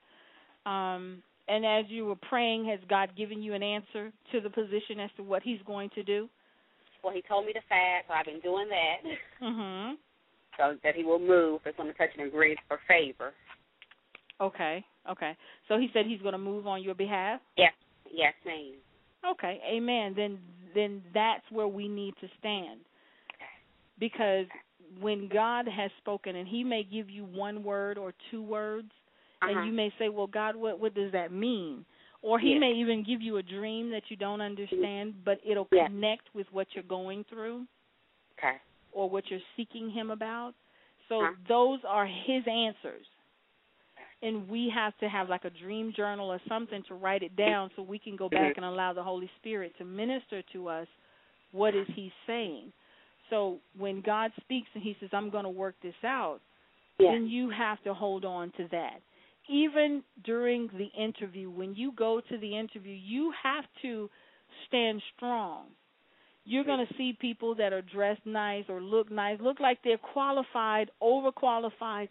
[0.67, 5.01] Um, and as you were praying, has God given you an answer to the position
[5.01, 6.29] as to what He's going to do?
[7.07, 8.97] Well, he told me to fast, so I've been doing that.
[9.47, 9.95] Mm-hmm.
[10.59, 11.61] So that he will move.
[11.67, 13.35] It's going to touch and agree for favor.
[14.41, 14.83] Okay.
[15.11, 15.37] Okay.
[15.69, 17.41] So He said He's going to move on your behalf.
[17.59, 17.73] Yes,
[18.11, 18.73] yes, ma'am.
[19.33, 19.61] Okay.
[19.71, 20.15] Amen.
[20.17, 20.39] Then
[20.75, 22.81] then that's where we need to stand.
[24.01, 24.47] Because
[24.99, 28.91] when God has spoken, and He may give you one word or two words,
[29.43, 29.53] Uh-huh.
[29.53, 31.85] and you may say, "Well, God, what what does that mean?"
[32.23, 36.35] Or He may even give you a dream that you don't understand, but it'll connect
[36.35, 37.67] with what you're going through
[38.39, 38.57] Okay.
[38.93, 40.55] or what you're seeking Him about.
[41.09, 41.35] So Uh-huh.
[41.49, 43.07] those are His answers.
[44.23, 47.71] And we have to have like a dream journal or something to write it down
[47.77, 48.57] so we can go back Mhm.
[48.57, 50.89] and allow the Holy Spirit to minister to us
[51.53, 52.73] what is He saying.
[53.29, 56.41] So when God speaks and He says, I'm going to work this out,
[56.99, 59.03] then you have to hold on to that.
[59.49, 64.11] Even during the interview, when you go to the interview, you have to
[64.67, 65.67] stand strong.
[66.45, 69.99] You're going to see people that are dressed nice or look nice, look like they're
[69.99, 72.09] qualified, overqualified,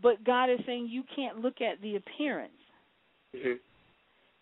[0.00, 2.52] but God is saying you can't look at the appearance.
[3.34, 3.58] Mhm.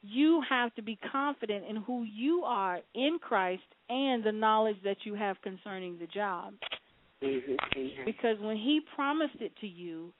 [0.03, 5.05] You have to be confident in who you are in Christ and the knowledge that
[5.05, 6.55] you have concerning the job.
[7.23, 7.57] Mhm.
[7.57, 8.05] Mhm.
[8.05, 10.13] Because when he promised it to you,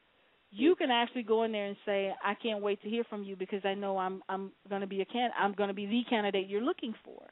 [0.51, 3.37] you can actually go in there and say, "I can't wait to hear from you
[3.37, 6.03] because I know I'm I'm going to be a can I'm going to be the
[6.09, 7.23] candidate you're looking for."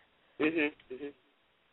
[0.40, 0.72] Mhm.
[0.90, 1.12] Mhm.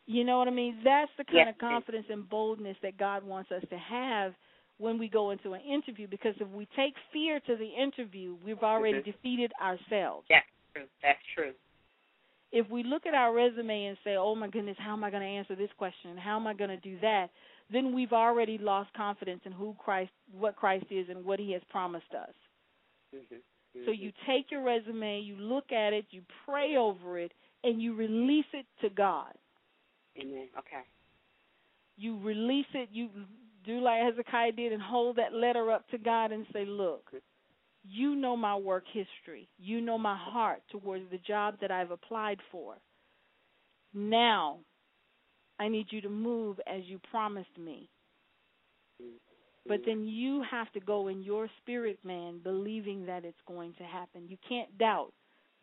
[0.06, 0.80] You know what I mean?
[0.84, 1.54] That's the kind Yes.
[1.54, 4.34] of confidence and boldness that God wants us to have
[4.78, 8.62] when we go into an interview because if we take fear to the interview, we've
[8.62, 9.04] already Mhm.
[9.04, 10.28] defeated ourselves.
[10.28, 10.88] That's true.
[11.02, 11.54] That's true.
[12.52, 15.22] If we look at our resume and say, "Oh my goodness, how am I going
[15.22, 16.16] to answer this question?
[16.16, 17.30] How am I going to do that?"
[17.70, 21.62] Then we've already lost confidence in who Christ what Christ is and what he has
[21.70, 22.34] promised us.
[23.14, 23.42] Mhm.
[23.84, 27.94] So you take your resume, you look at it, you pray over it, and you
[27.94, 29.34] release it to God.
[30.18, 30.48] Amen.
[30.58, 30.82] Okay.
[31.96, 33.10] You release it, you
[33.64, 37.12] do like Hezekiah did and hold that letter up to God and say, Look,
[37.84, 39.48] you know my work history.
[39.58, 42.76] You know my heart towards the job that I've applied for.
[43.92, 44.58] Now,
[45.58, 47.88] I need you to move as you promised me.
[49.68, 53.84] But then you have to go in your spirit, man, believing that it's going to
[53.84, 54.28] happen.
[54.28, 55.12] You can't doubt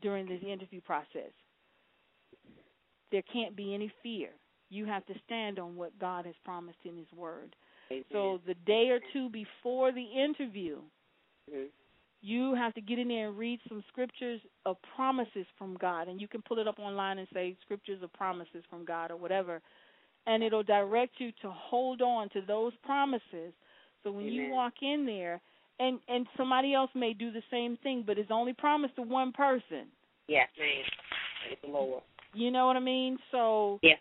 [0.02, 1.32] during this interview process.
[3.12, 4.30] There can't be any fear.
[4.70, 7.56] You have to stand on what God has promised in His Word.
[7.92, 8.04] Amen.
[8.12, 10.82] So the day or two before the interview,
[11.50, 11.70] Mhm.
[12.22, 16.08] you have to get in there and read some scriptures of promises from God.
[16.08, 19.18] And you can pull it up online and say scriptures of promises from God or
[19.18, 19.62] whatever.
[20.26, 23.54] And it'll direct you to hold on to those promises.
[24.04, 25.42] So when you walk in there,
[25.80, 29.32] and and somebody else may do the same thing, but it's only promised to one
[29.32, 29.88] person.
[30.28, 30.86] Yes, ma'am.
[31.46, 32.04] Praise the Lord.
[32.34, 33.18] You know what I mean?
[33.32, 34.00] So Yes.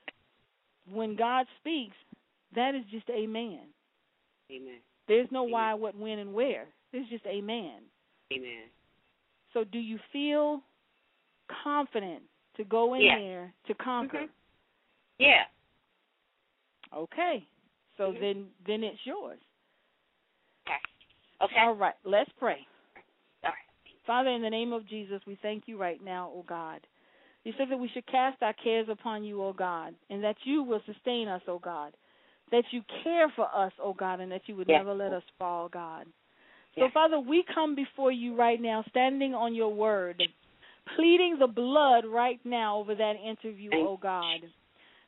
[0.93, 1.97] when God speaks,
[2.55, 3.61] that is just amen.
[4.51, 4.79] Amen.
[5.09, 5.53] There's no Amen.
[5.53, 6.67] why, what, when, and where.
[6.93, 7.81] It's just amen.
[8.33, 8.65] Amen.
[9.53, 10.63] So do you feel
[11.65, 12.23] confident
[12.57, 13.19] to go in Yes.
[13.19, 14.19] there to conquer?
[14.19, 14.29] Mhm.
[15.19, 15.45] Yeah.
[16.95, 17.47] Okay.
[17.97, 18.21] So Mhm.
[18.21, 19.41] then then it's yours.
[20.67, 20.79] Okay.
[21.41, 21.61] Okay.
[21.61, 22.67] All right, let's pray.
[23.45, 23.97] All right.
[24.07, 26.87] Father, in the name of Jesus, we thank you right now, O God.
[27.45, 30.63] You said that we should cast our cares upon you, O God, and that you
[30.63, 31.97] will sustain us, O God.
[32.51, 34.79] That you care for us, O God, and that you would Yes.
[34.79, 36.07] never let us fall, God.
[36.75, 36.93] So, Yes.
[36.93, 40.23] Father, we come before you right now, standing on your word,
[40.97, 44.41] pleading the blood right now over that interview, O God.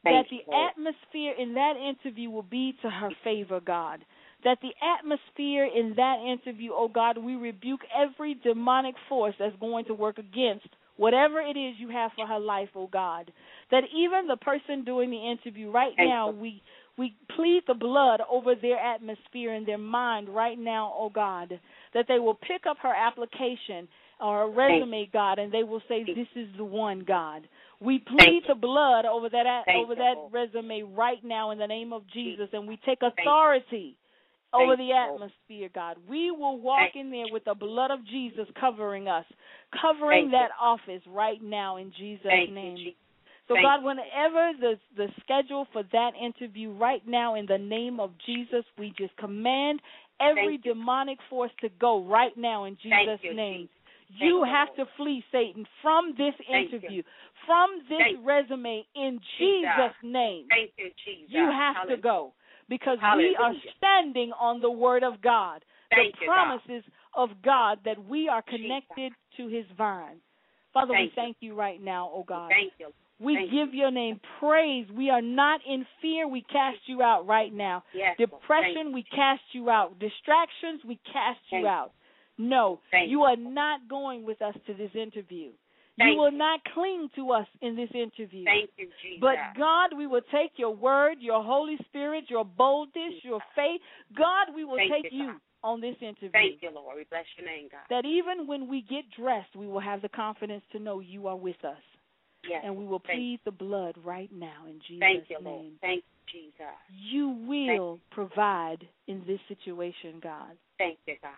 [0.05, 0.70] Thank that the Lord.
[0.70, 4.05] atmosphere in that interview will be to her favor, God.
[4.44, 9.86] that the atmosphere in that interview, oh God, we rebuke every demonic force that's going
[9.86, 13.32] to work against whatever it is you have for her life, oh God.
[13.70, 16.36] That even the person doing the interview right Thank now, you.
[16.36, 16.62] we
[16.96, 21.59] we plead the blood over their atmosphere and their mind right now, oh God,
[21.94, 23.88] that they will pick up her application
[24.20, 27.48] or a resume, God, and they will say, "This is the one, God."
[27.80, 31.92] We plead the blood over that Thank over that resume right now in the name
[31.92, 33.96] of Jesus, and we take authority
[34.52, 35.96] over the atmosphere, God.
[36.08, 39.24] We will walk in there with the blood of Jesus covering us,
[39.82, 42.94] covering that office right now in Jesus' name.
[43.48, 48.12] So God, whenever the the schedule for that interview right now in the name of
[48.24, 49.80] Jesus, we just command
[50.20, 53.68] every demonic force to go right now in Jesus' name.
[54.09, 54.22] Jesus.
[54.22, 57.02] You have to flee Satan from this interview,
[57.46, 59.70] from this Thank- resume in Jesus.
[59.76, 60.46] Jesus' name.
[60.50, 61.30] Thank you, Jesus.
[61.30, 62.32] You have to go
[62.68, 66.34] because we are standing on the word of God, Thank the you, God.
[66.34, 66.84] promises
[67.14, 68.61] of God that we are Jesus.
[68.61, 70.20] connected to his vine.
[70.72, 71.52] Father, we Thank you.
[71.52, 72.50] you right now, oh God.
[72.50, 72.92] Thank you.
[73.20, 74.86] We Thank give your name praise.
[74.90, 76.26] We are not in fear.
[76.26, 77.84] We cast you out right now.
[77.94, 78.16] Yes.
[78.18, 79.96] Depression, we cast you out.
[80.00, 81.68] Distractions, we cast you Thank you.
[81.68, 81.92] out.
[82.39, 85.51] No, Thank you are not going with us to this interview.
[85.97, 86.39] you will you.
[86.39, 88.45] not cling to us in this interview.
[88.45, 89.20] Thank you, Jesus.
[89.20, 93.80] But God, we will take your word, your Holy Spirit, your boldness, your faith.
[94.16, 96.30] God, we will Thank take you, you on this interview.
[96.32, 96.97] Thank you, Lord.
[96.97, 97.80] We bless your name, God.
[97.89, 101.37] That even when we get dressed, we will have the confidence to know you are
[101.37, 101.80] with us.
[102.49, 102.62] Yes.
[102.64, 105.45] And we will Thank plead the blood right now in Jesus' Thank you, name.
[105.45, 105.72] Lord.
[105.80, 106.74] Thank you, Jesus.
[107.11, 110.59] You will provide in this situation, God.
[110.78, 111.32] Thank you, God.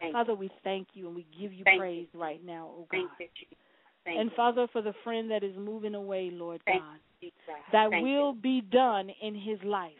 [0.00, 0.38] Thank Father, you.
[0.38, 1.80] we thank you and we give you Thank you.
[1.80, 2.98] praise right now, oh God.
[2.98, 3.56] Thank you, Jesus.
[4.04, 4.32] Thank and.
[4.32, 7.34] Father, for the friend that is moving away, Lord Thank God, Jesus.
[7.70, 8.38] thy will You.
[8.42, 9.92] be done in his life.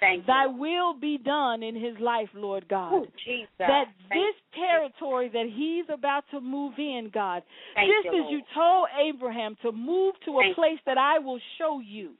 [0.00, 0.56] Thank Thy you.
[0.56, 2.92] will be done in his life, Lord God.
[2.92, 3.48] Ooh, Jesus.
[3.58, 4.60] That this you.
[4.60, 7.42] territory that he's about to move in, God,
[7.74, 10.54] Thank just you, as you told Abraham to move to a you.
[10.54, 12.14] place that I will show you.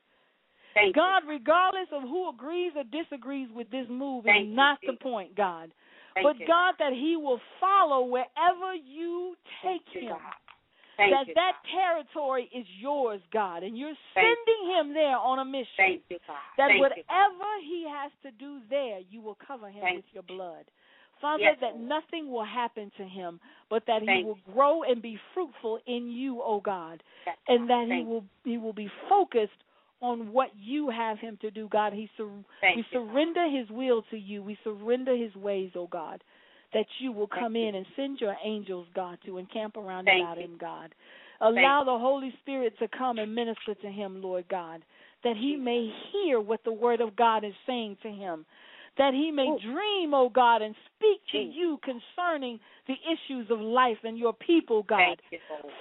[0.75, 4.79] Thank God, regardless of who agrees or disagrees with this move, Thank is you, not
[4.85, 5.71] the point, God.
[6.17, 6.23] You.
[6.23, 10.17] but you, God, that He will follow wherever you take you, Him.
[10.97, 15.41] Thank that you, that territory is yours, God, and you're Thank sending Him there on
[15.41, 15.67] a mission.
[15.77, 16.19] Thank you,
[16.57, 17.67] that Thank whatever you.
[17.67, 20.65] He has to do there, you will cover Him Thank with your blood.
[21.21, 23.41] Father, Yes, that nothing will happen to him,
[23.71, 27.71] but that he Thank will grow and be fruitful in you, O God, Yes, and
[27.71, 29.53] that he will he will be focused
[30.01, 31.93] on what you have him to do, God.
[31.93, 34.43] He sur- Thank we you, surrender his will to you.
[34.43, 36.23] We surrender his ways, O God,
[36.73, 37.69] that you will Thank come you.
[37.69, 40.45] in and send your angels, God, to encamp around Thank about you.
[40.45, 40.95] him, God.
[41.41, 44.83] Allow the Holy Spirit to come and minister to him, Lord God,
[45.25, 48.47] that he may hear what the word of God is saying to him.
[48.97, 49.59] That he may Ooh.
[49.59, 54.85] dream, O God, and speak to you concerning the issues of life and your people,
[54.85, 55.21] God.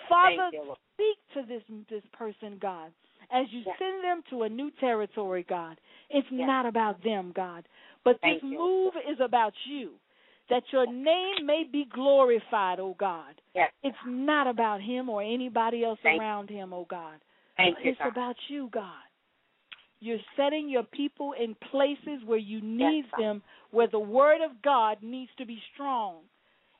[0.09, 0.77] Father, Thank you, Lord.
[0.95, 2.91] speak to this this person, God,
[3.33, 3.77] as you Yes.
[3.79, 5.81] send them to a new territory, God.
[6.09, 6.47] It's Yes.
[6.47, 7.67] not about them, God,
[8.03, 8.57] but Thank this you.
[8.57, 9.99] move is about you.
[10.49, 13.41] That your name may be glorified, oh God.
[13.55, 13.71] Yes.
[13.81, 17.19] It's not about him or anybody else Thank- around him, oh God.
[17.57, 18.07] Thank But you, it's God.
[18.09, 19.03] about you, God.
[19.99, 23.19] You're setting your people in places where you need God.
[23.21, 26.29] them, where the word of God needs to be strong.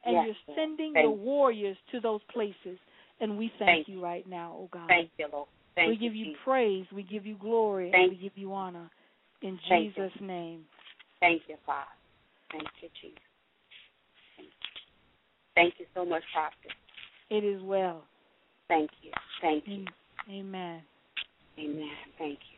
[0.04, 1.22] And Yes, you're sending Thank your you.
[1.24, 2.78] warriors to those places.
[3.22, 4.90] And we thank, Thank you right now, oh God.
[4.90, 5.48] Thank you, Lord.
[5.76, 6.40] Thank we you, give you Jesus.
[6.44, 8.90] praise, we give you glory, Thank and we give you honor.
[9.42, 10.04] In Thank you.
[10.04, 10.62] Jesus' name.
[11.20, 11.88] Thank you, Father.
[12.52, 13.20] Thank you, Jesus.
[14.38, 14.54] Thank you.
[15.56, 16.72] Thank you so much, Prophet.
[17.30, 18.04] It is well.
[18.68, 19.12] Thank you.
[19.42, 19.86] Thank you.
[20.30, 20.82] Amen.
[21.60, 21.90] Amen.
[22.18, 22.58] Thank you.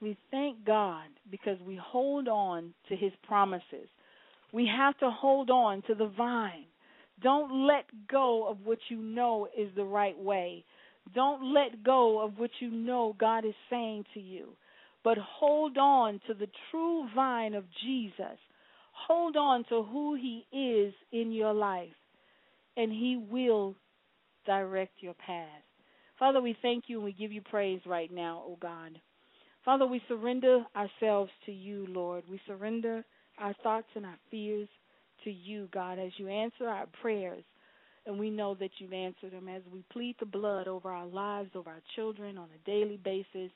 [0.00, 3.88] We thank God because we hold on to his promises.
[4.52, 6.64] We have to hold on to the vine.
[7.22, 10.64] Don't let go of what you know is the right way.
[11.14, 14.50] Don't let go of what you know God is saying to you.
[15.04, 18.38] But hold on to the true vine of Jesus.
[19.08, 21.88] Hold on to who he is in your life,
[22.76, 23.74] and he will
[24.46, 25.48] direct your path.
[26.18, 29.00] Father, we thank you and we give you praise right now, O God.
[29.64, 32.24] Father, we surrender ourselves to you, Lord.
[32.30, 33.04] We surrender
[33.38, 34.68] our thoughts and our fears
[35.24, 37.44] to you, God, as you answer our prayers.
[38.06, 41.50] And we know that you've answered them as we plead the blood over our lives,
[41.54, 43.50] over our children on a daily basis.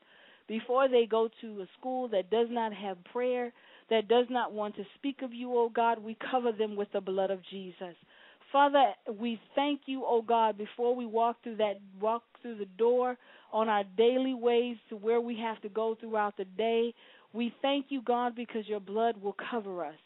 [0.47, 3.53] Before they go to a school that does not have prayer,
[3.91, 7.01] that does not want to speak of you, oh God, we cover them with the
[7.01, 7.97] blood of Jesus.
[8.53, 13.17] Father, we thank you, oh God, before we walk through that walk through the door
[13.53, 16.95] on our daily ways to where we have to go throughout the day.
[17.33, 19.97] We thank you, God, because your blood will cover us.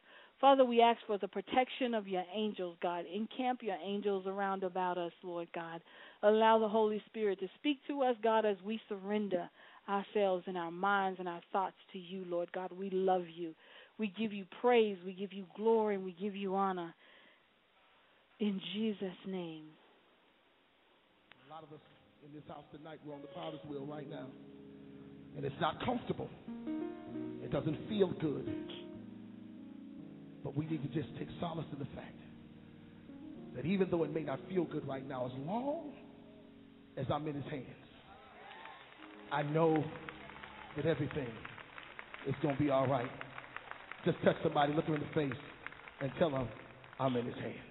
[0.41, 3.05] Father, we ask for the protection of your angels, God.
[3.14, 5.82] Encamp your angels around about us, Lord God.
[6.22, 9.51] Allow the Holy Spirit to speak to us, God, as we surrender
[9.86, 12.72] ourselves and our minds and our thoughts to you, Lord God.
[12.72, 13.55] We love you.
[13.99, 16.95] We give you praise, we give you glory, and we give you honor.
[18.38, 19.64] In Jesus' name.
[21.47, 21.80] A lot of us
[22.24, 24.26] in this house tonight, we're on the potter's wheel right now.
[25.36, 26.30] And it's not comfortable.
[27.43, 28.49] It doesn't feel good.
[30.43, 32.16] But we need to just take solace in the fact
[33.55, 35.93] that even though it may not feel good right now, as long
[36.97, 37.66] as I'm in his hands,
[39.32, 39.84] I know
[40.76, 41.28] that everything
[42.26, 43.11] is going to be all right.
[44.05, 45.41] Just touch somebody, look them in the face,
[46.01, 46.49] and tell them
[46.99, 47.69] I'm in his hands.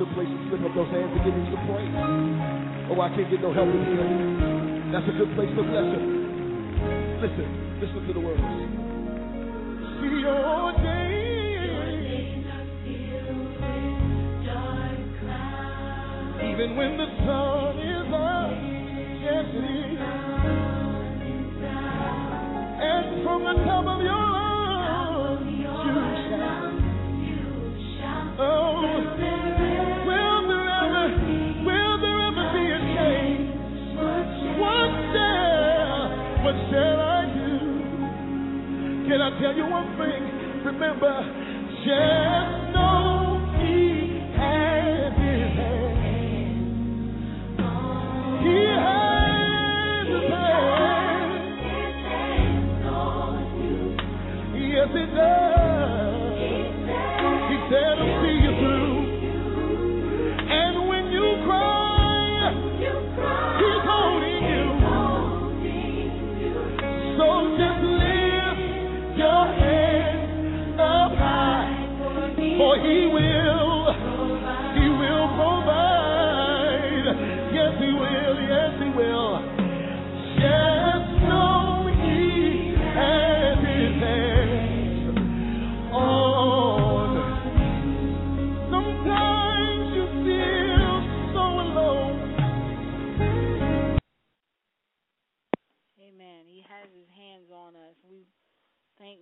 [0.00, 1.92] Good place to slip up those hands and give him some praise.
[2.88, 4.00] Oh, I can't get no help in here.
[4.96, 7.20] That's a good place to bless him.
[7.20, 7.48] Listen,
[7.84, 8.40] listen to the words.
[10.00, 11.20] See your day,
[16.48, 17.99] even when the sun is
[39.40, 40.64] tell you one thing?
[40.66, 41.24] Remember,
[41.80, 42.59] just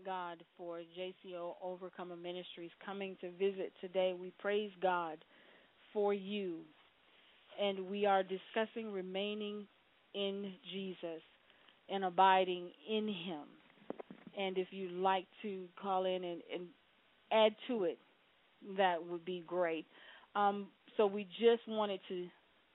[0.08, 4.14] God for JCO Overcomer Ministries coming to visit today.
[4.18, 5.18] We praise God
[5.92, 6.60] for you.
[7.60, 9.66] And we are discussing remaining
[10.14, 11.20] in Jesus
[11.90, 13.42] and abiding in Him.
[14.38, 16.66] And if you'd like to call in and, and
[17.30, 17.98] add to it,
[18.78, 19.84] that would be great.
[20.34, 22.26] Um, so we just wanted to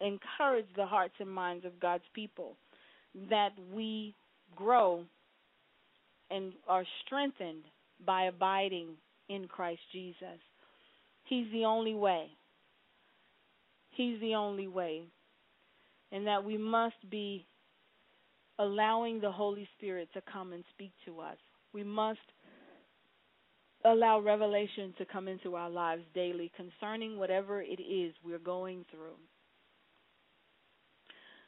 [0.02, 2.58] encourage the hearts and minds of God's people
[3.32, 4.14] that we
[4.56, 5.06] grow
[6.34, 7.64] and are strengthened
[8.06, 8.90] by abiding
[9.30, 10.40] in Christ Jesus.
[11.26, 12.28] He's the only way.
[13.92, 15.04] He's the only way.
[16.12, 17.46] And that we must be
[18.60, 21.38] allowing the Holy Spirit to come and speak to us.
[21.74, 22.20] We must
[23.86, 29.18] allow revelation to come into our lives daily concerning whatever it is we're going through.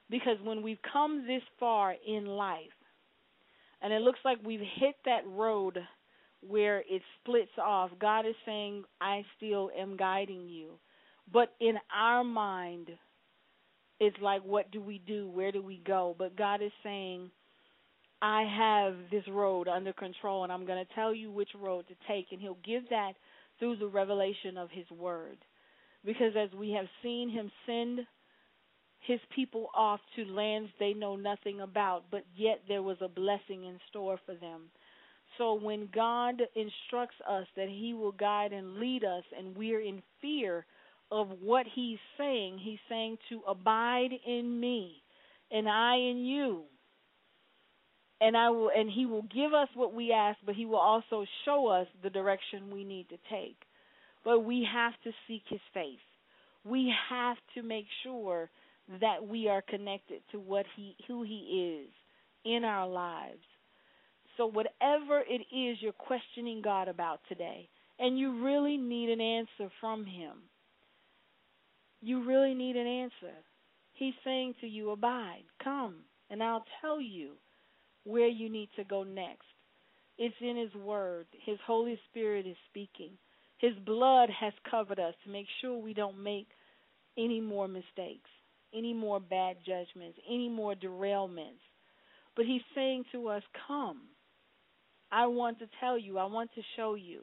[0.09, 2.59] Because when we've come this far in life,
[3.85, 5.77] and it looks like we've hit that road
[6.41, 10.79] where it splits off, God is saying, I still am guiding you.
[11.31, 12.89] But in our mind,
[13.99, 15.27] it's like, what do we do?
[15.29, 16.15] Where do we go?
[16.17, 17.29] But God is saying,
[18.23, 21.93] I have this road under control, and I'm going to tell you which road to
[22.07, 22.31] take.
[22.31, 23.13] And He'll give that
[23.59, 25.37] through the revelation of His Word.
[26.03, 27.99] Because as we have seen Him send
[29.07, 33.65] his people off to lands they know nothing about, but yet there was a blessing
[33.65, 34.69] in store for them.
[35.37, 40.01] So when God instructs us that he will guide and lead us and we're in
[40.21, 40.65] fear
[41.11, 45.03] of what he's saying, he's saying to abide in me
[45.51, 46.63] and I in you.
[48.21, 51.25] And I will and he will give us what we ask, but he will also
[51.43, 53.57] show us the direction we need to take.
[54.23, 55.99] But we have to seek his face.
[56.63, 58.49] We have to make sure
[59.01, 61.93] that we are connected to what he who he is
[62.43, 63.43] in our lives.
[64.37, 67.69] So whatever it is you're questioning God about today
[67.99, 70.33] and you really need an answer from him.
[72.01, 73.35] You really need an answer.
[73.93, 75.95] He's saying to you, abide, come,
[76.29, 77.31] and I'll tell you
[78.03, 79.45] where you need to go next.
[80.17, 81.25] It's in His Word.
[81.45, 83.11] His Holy Spirit is speaking.
[83.57, 86.47] His blood has covered us to make sure we don't make
[87.17, 88.29] any more mistakes,
[88.73, 91.63] any more bad judgments, any more derailments.
[92.35, 94.01] But He's saying to us, Come.
[95.11, 97.21] I want to tell you, I want to show you.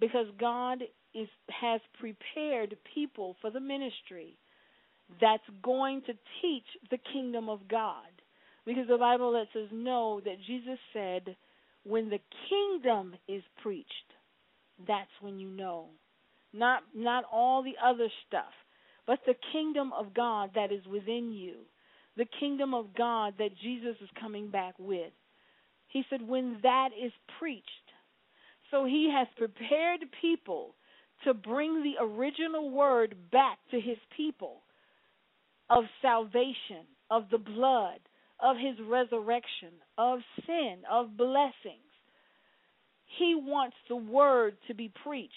[0.00, 0.82] Because God
[1.14, 4.36] is has prepared people for the ministry
[5.20, 6.12] that's going to
[6.42, 8.10] teach the kingdom of God.
[8.64, 11.36] Because the Bible lets us know that Jesus said,
[11.84, 13.88] when the kingdom is preached,
[14.86, 15.86] that's when you know.
[16.52, 18.52] Not not all the other stuff,
[19.06, 21.56] but the kingdom of God that is within you.
[22.16, 25.12] The kingdom of God that Jesus is coming back with.
[25.88, 27.66] He said, when that is preached.
[28.70, 30.74] So he has prepared people
[31.24, 34.62] to bring the original word back to his people
[35.70, 37.98] of salvation, of the blood,
[38.40, 41.82] of his resurrection, of sin, of blessings.
[43.18, 45.32] He wants the word to be preached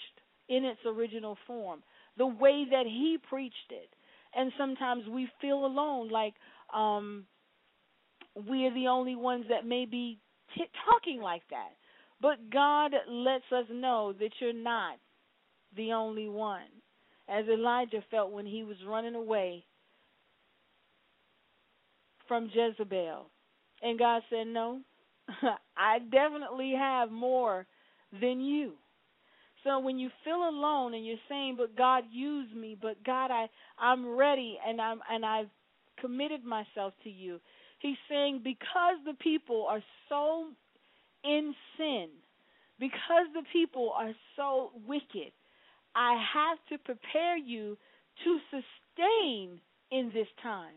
[0.48, 1.82] in its original form,
[2.20, 3.88] the way that he preached it.
[4.36, 6.34] And sometimes we feel alone, like
[6.72, 7.24] um,
[8.46, 10.18] we are the only ones that may be
[10.54, 11.70] t- talking like that.
[12.20, 14.98] But God lets us know that you're not
[15.74, 16.68] the only one.
[17.26, 19.64] As Elijah felt when he was running away
[22.28, 23.30] from Jezebel.
[23.82, 24.80] And God said, No,
[25.76, 27.66] I definitely have more
[28.20, 28.74] than you.
[29.64, 33.48] So when you feel alone and you're saying, But God used me, but God I
[33.78, 35.50] I'm ready and I'm and I've
[36.00, 37.40] committed myself to you.
[37.80, 40.48] He's saying because the people are so
[41.24, 42.08] in sin,
[42.78, 45.32] because the people are so wicked,
[45.94, 47.76] I have to prepare you
[48.24, 50.76] to sustain in this time.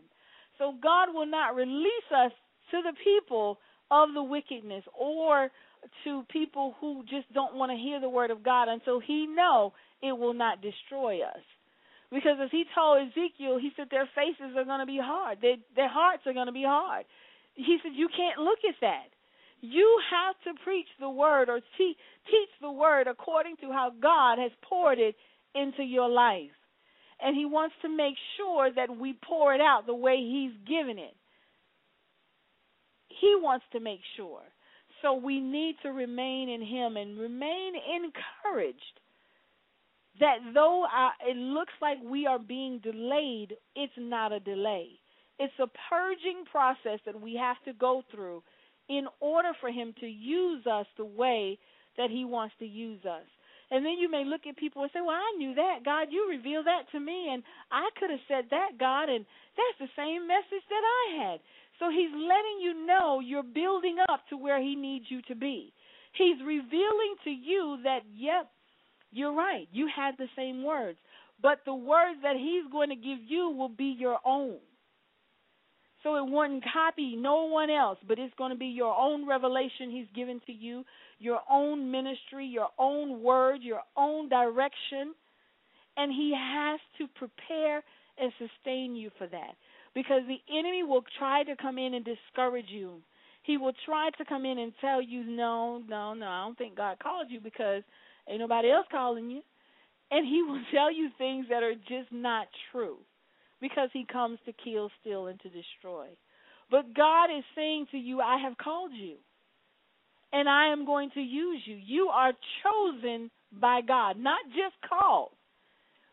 [0.58, 2.32] So God will not release us
[2.70, 3.58] to the people
[3.90, 5.50] of the wickedness or
[6.04, 9.72] to people who just don't want to hear the word of God until he know
[10.02, 11.42] it will not destroy us.
[12.10, 15.38] Because as he told Ezekiel, he said their faces are going to be hard.
[15.40, 17.04] Their, their hearts are going to be hard.
[17.54, 19.08] He said you can't look at that.
[19.60, 21.96] You have to preach the word or te-
[22.30, 25.16] teach the word according to how God has poured it
[25.54, 26.50] into your life
[27.22, 30.98] and he wants to make sure that we pour it out the way he's given
[30.98, 31.14] it.
[33.08, 34.42] He wants to make sure.
[35.04, 38.80] So we need to remain in him and remain encouraged
[40.18, 44.88] that though our, it looks like we are being delayed, it's not a delay.
[45.38, 48.42] It's a purging process that we have to go through
[48.88, 51.58] in order for him to use us the way
[51.98, 53.28] that he wants to use us.
[53.70, 55.84] And then you may look at people and say, Well, I knew that.
[55.84, 59.26] God, you revealed that to me, and I could have said that, God, and
[59.56, 61.40] that's the same message that I had.
[61.78, 65.72] So he's letting you know you're building up to where he needs you to be.
[66.12, 68.50] He's revealing to you that, yep,
[69.10, 69.66] you're right.
[69.72, 70.98] You had the same words.
[71.42, 74.58] But the words that he's going to give you will be your own.
[76.02, 79.90] So it won't copy no one else, but it's going to be your own revelation
[79.90, 80.84] he's given to you,
[81.18, 85.14] your own ministry, your own word, your own direction.
[85.96, 87.82] And he has to prepare
[88.18, 89.54] and sustain you for that.
[89.94, 93.00] Because the enemy will try to come in and discourage you.
[93.44, 96.76] He will try to come in and tell you, no, no, no, I don't think
[96.76, 97.82] God called you because
[98.28, 99.42] ain't nobody else calling you.
[100.10, 102.98] And he will tell you things that are just not true
[103.60, 106.06] because he comes to kill, steal, and to destroy.
[106.70, 109.16] But God is saying to you, I have called you,
[110.32, 111.76] and I am going to use you.
[111.76, 112.32] You are
[112.62, 113.30] chosen
[113.60, 115.32] by God, not just called,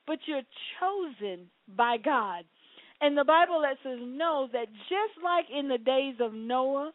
[0.06, 0.44] but you're
[0.80, 2.44] chosen by God.
[3.02, 6.92] And the Bible lets us know that just like in the days of Noah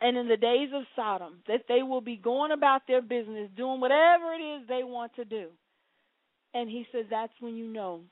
[0.00, 3.80] and in the days of Sodom, that they will be going about their business, doing
[3.80, 5.48] whatever it is they want to do.
[6.54, 8.02] And he says that's when you know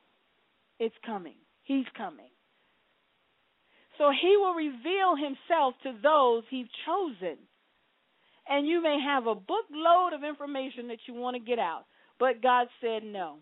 [0.78, 1.36] It's coming.
[1.62, 2.30] He's coming.
[3.98, 7.38] So he will reveal himself to those he's chosen.
[8.48, 11.84] And you may have a bookload of information that you want to get out.
[12.18, 13.38] But God said, no,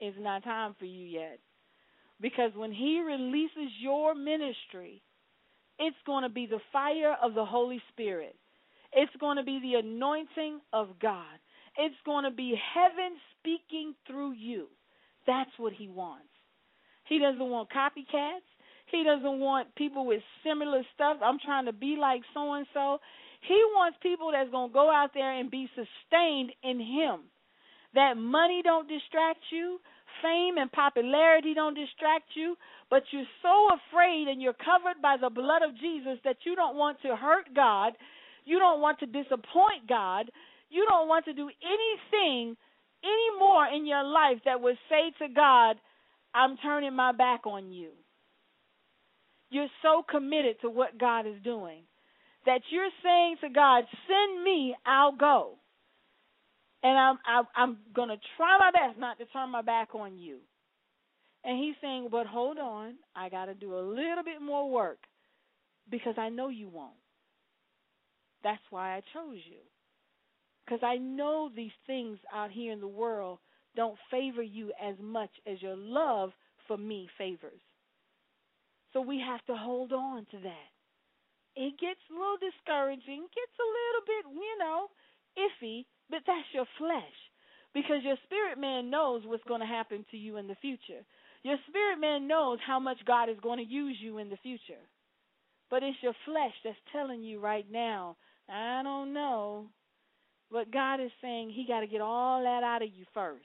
[0.00, 1.38] it's not time for you yet.
[2.20, 5.02] Because when he releases your ministry,
[5.78, 8.36] it's going to be the fire of the Holy Spirit.
[8.92, 11.38] It's going to be the anointing of God.
[11.78, 14.68] It's going to be heaven speaking through you.
[15.26, 16.28] That's what he wants.
[17.08, 18.46] He doesn't want copycats.
[18.90, 21.18] He doesn't want people with similar stuff.
[21.22, 22.98] I'm trying to be like so and so.
[23.46, 27.20] He wants people that's going to go out there and be sustained in him.
[27.94, 29.78] That money don't distract you,
[30.22, 32.56] fame and popularity don't distract you,
[32.90, 36.76] but you're so afraid and you're covered by the blood of Jesus that you don't
[36.76, 37.92] want to hurt God,
[38.44, 40.30] you don't want to disappoint God,
[40.70, 42.56] you don't want to do anything
[43.04, 45.76] anymore in your life that would say to God,
[46.34, 47.90] I'm turning my back on you.
[49.50, 51.82] You're so committed to what God is doing
[52.46, 55.58] that you're saying to God, "Send me, I'll go."
[56.82, 60.18] And I'm I'm, I'm going to try my best not to turn my back on
[60.18, 60.38] you.
[61.44, 64.98] And he's saying, "But hold on, I got to do a little bit more work
[65.90, 66.92] because I know you won't.
[68.42, 69.62] That's why I chose you.
[70.64, 73.38] Because I know these things out here in the world
[73.76, 76.30] don't favor you as much as your love
[76.66, 77.60] for me favors.
[78.92, 80.70] So we have to hold on to that.
[81.54, 84.88] It gets a little discouraging, gets a little bit, you know,
[85.38, 87.16] iffy, but that's your flesh.
[87.74, 91.04] Because your spirit man knows what's going to happen to you in the future.
[91.42, 94.80] Your spirit man knows how much God is going to use you in the future.
[95.70, 98.16] But it's your flesh that's telling you right now,
[98.48, 99.66] I don't know.
[100.50, 103.44] But God is saying He got to get all that out of you first.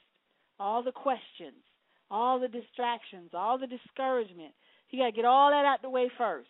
[0.58, 1.62] All the questions,
[2.10, 4.54] all the distractions, all the discouragement.
[4.90, 6.48] You got to get all that out the way first.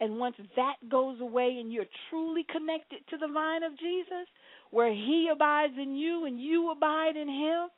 [0.00, 4.28] And once that goes away and you're truly connected to the vine of Jesus,
[4.70, 7.68] where He abides in you and you abide in Him,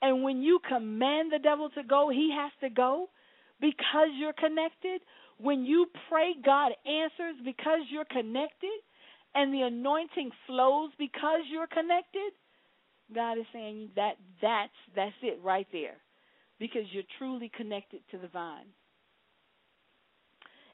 [0.00, 3.08] and when you command the devil to go, he has to go
[3.60, 5.00] because you're connected.
[5.38, 8.78] When you pray, God answers because you're connected,
[9.34, 12.32] and the anointing flows because you're connected.
[13.14, 15.96] God is saying that that's that's it right there
[16.58, 18.66] because you're truly connected to the vine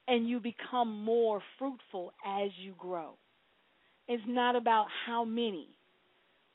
[0.09, 3.11] and you become more fruitful as you grow.
[4.09, 5.69] It's not about how many,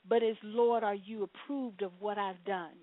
[0.08, 2.74] but it's, Lord, are you approved of what I've done?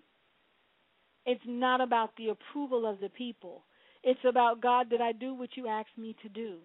[1.25, 3.65] It's not about the approval of the people.
[4.01, 6.55] It's about, God, did I do what you asked me to do?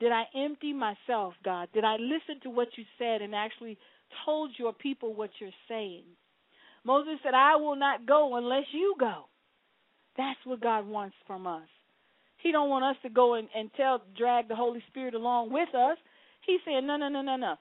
[0.00, 1.68] Did I empty myself, God?
[1.72, 3.78] Did I listen to what you said and actually
[4.26, 6.04] told your people what you're saying?
[6.84, 9.24] Moses said, I will not go unless you go.
[10.16, 11.68] That's what God wants from us.
[12.38, 15.74] He don't want us to go and, and tell drag the Holy Spirit along with
[15.74, 15.98] us.
[16.46, 17.56] He said, No, no, no, no, no.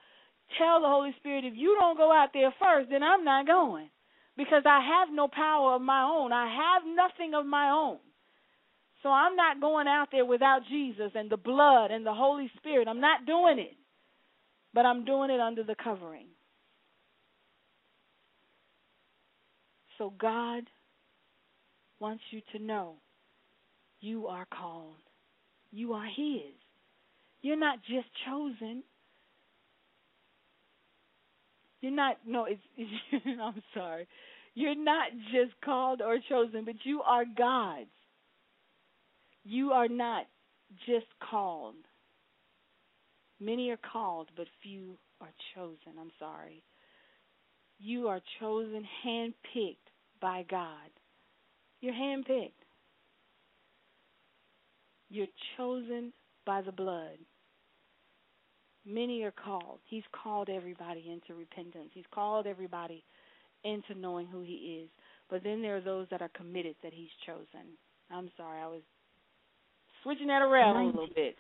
[0.58, 3.90] Tell the Holy Spirit if you don't go out there first, then I'm not going.
[4.38, 6.32] Because I have no power of my own.
[6.32, 7.98] I have nothing of my own.
[9.02, 12.88] So I'm not going out there without Jesus and the blood and the Holy Spirit.
[12.88, 13.76] I'm not doing it.
[14.74, 16.28] But I'm doing it under the covering.
[19.98, 20.64] So God
[22.00, 22.98] wants you to know
[24.00, 24.96] you are called.
[25.72, 26.54] You are His.
[27.42, 28.84] You're not just chosen.
[31.82, 32.92] You're not, no, it's, it's
[33.42, 34.08] I'm sorry.
[34.56, 37.90] You're not just called or chosen, but you are God's.
[39.44, 40.26] You are not
[40.86, 41.76] just called.
[43.40, 46.00] Many are called, but few are chosen.
[46.00, 46.64] I'm sorry.
[47.80, 49.76] You are chosen, handpicked
[50.20, 50.90] by God.
[51.80, 52.67] You're handpicked.
[55.10, 56.12] You're chosen
[56.46, 57.18] by the blood.
[58.86, 59.80] Many are called.
[59.90, 61.90] He's called everybody into repentance.
[61.94, 63.04] He's called everybody
[63.64, 64.90] into knowing who He is.
[65.30, 67.68] But then there are those that are committed that He's chosen.
[68.12, 68.82] I'm sorry, I was
[70.04, 71.36] switching that around a little bit.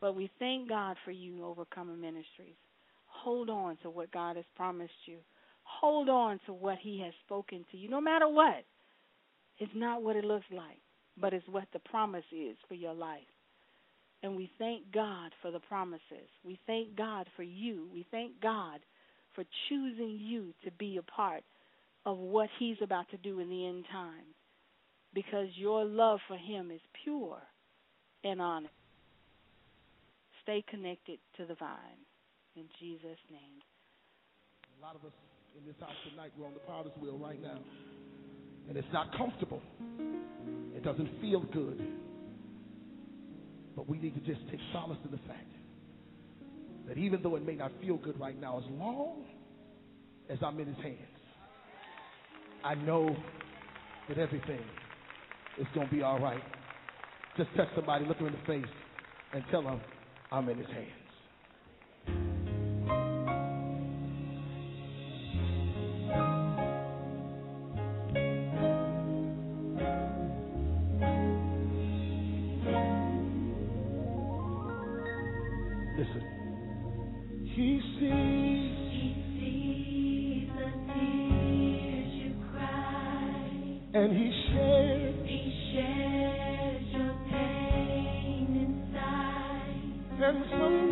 [0.00, 2.54] But we thank God for you, Overcomer Ministries.
[3.06, 5.18] Hold on to what God has promised you.
[5.64, 8.64] Hold on to what He has spoken to you, no matter what.
[9.58, 10.80] It's not what it looks like
[11.20, 13.20] but it's what the promise is for your life.
[14.22, 16.28] And we thank God for the promises.
[16.44, 17.88] We thank God for you.
[17.92, 18.80] We thank God
[19.34, 21.42] for choosing you to be a part
[22.04, 24.34] of what He's about to do in the end time
[25.14, 27.38] because your love for Him is pure
[28.24, 28.74] and honest.
[30.42, 32.00] Stay connected to the vine.
[32.56, 33.62] In Jesus' name.
[34.80, 35.12] A lot of us
[35.56, 37.58] in this house tonight, we're on the potter's wheel right now.
[38.68, 39.62] And it's not comfortable.
[40.80, 41.78] It doesn't feel good.
[43.76, 45.46] But we need to just take solace in the fact
[46.88, 49.24] that even though it may not feel good right now, as long
[50.30, 50.96] as I'm in his hands,
[52.64, 53.14] I know
[54.08, 54.60] that everything
[55.58, 56.42] is going to be all right.
[57.36, 58.72] Just touch somebody, look them in the face,
[59.34, 59.80] and tell them,
[60.32, 60.99] I'm in his hands.
[76.00, 76.24] Listen.
[77.54, 77.68] He
[78.00, 78.80] sees.
[80.56, 83.52] And hears you cry
[83.92, 85.16] and he shares.
[85.26, 85.40] He
[85.74, 89.92] shares your pain inside.
[90.22, 90.89] And sometimes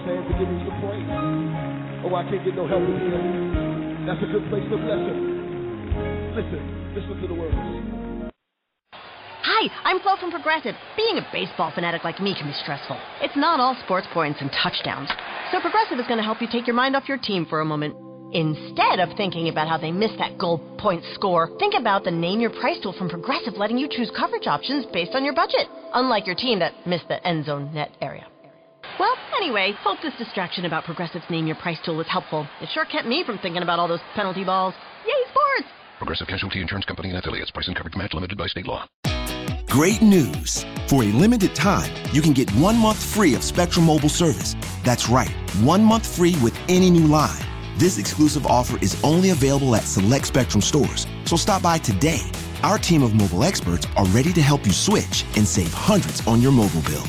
[0.00, 1.04] give some praise.
[2.04, 4.06] Oh, I can't get no help in here.
[4.06, 5.18] That's a good place to bless him.
[6.34, 6.62] Listen,
[6.94, 7.54] listen to the words.
[9.44, 10.74] Hi, I'm Flo from Progressive.
[10.96, 12.98] Being a baseball fanatic like me can be stressful.
[13.20, 15.10] It's not all sports points and touchdowns.
[15.52, 17.64] So Progressive is going to help you take your mind off your team for a
[17.64, 17.94] moment.
[18.34, 22.40] Instead of thinking about how they missed that goal point score, think about the name
[22.40, 25.68] your price tool from Progressive letting you choose coverage options based on your budget.
[25.92, 28.26] Unlike your team that missed the end zone net area.
[29.42, 32.46] Well, anyway, hope this distraction about Progressive's name your price tool was helpful.
[32.60, 34.72] It sure kept me from thinking about all those penalty balls.
[35.04, 35.66] Yay, sports!
[35.98, 37.50] Progressive Casualty Insurance Company and affiliates.
[37.50, 38.86] Price and coverage match limited by state law.
[39.66, 40.64] Great news!
[40.86, 44.54] For a limited time, you can get one month free of Spectrum Mobile service.
[44.84, 45.32] That's right,
[45.64, 47.44] one month free with any new line.
[47.78, 52.30] This exclusive offer is only available at select Spectrum stores, so stop by today.
[52.62, 56.40] Our team of mobile experts are ready to help you switch and save hundreds on
[56.40, 57.08] your mobile bill.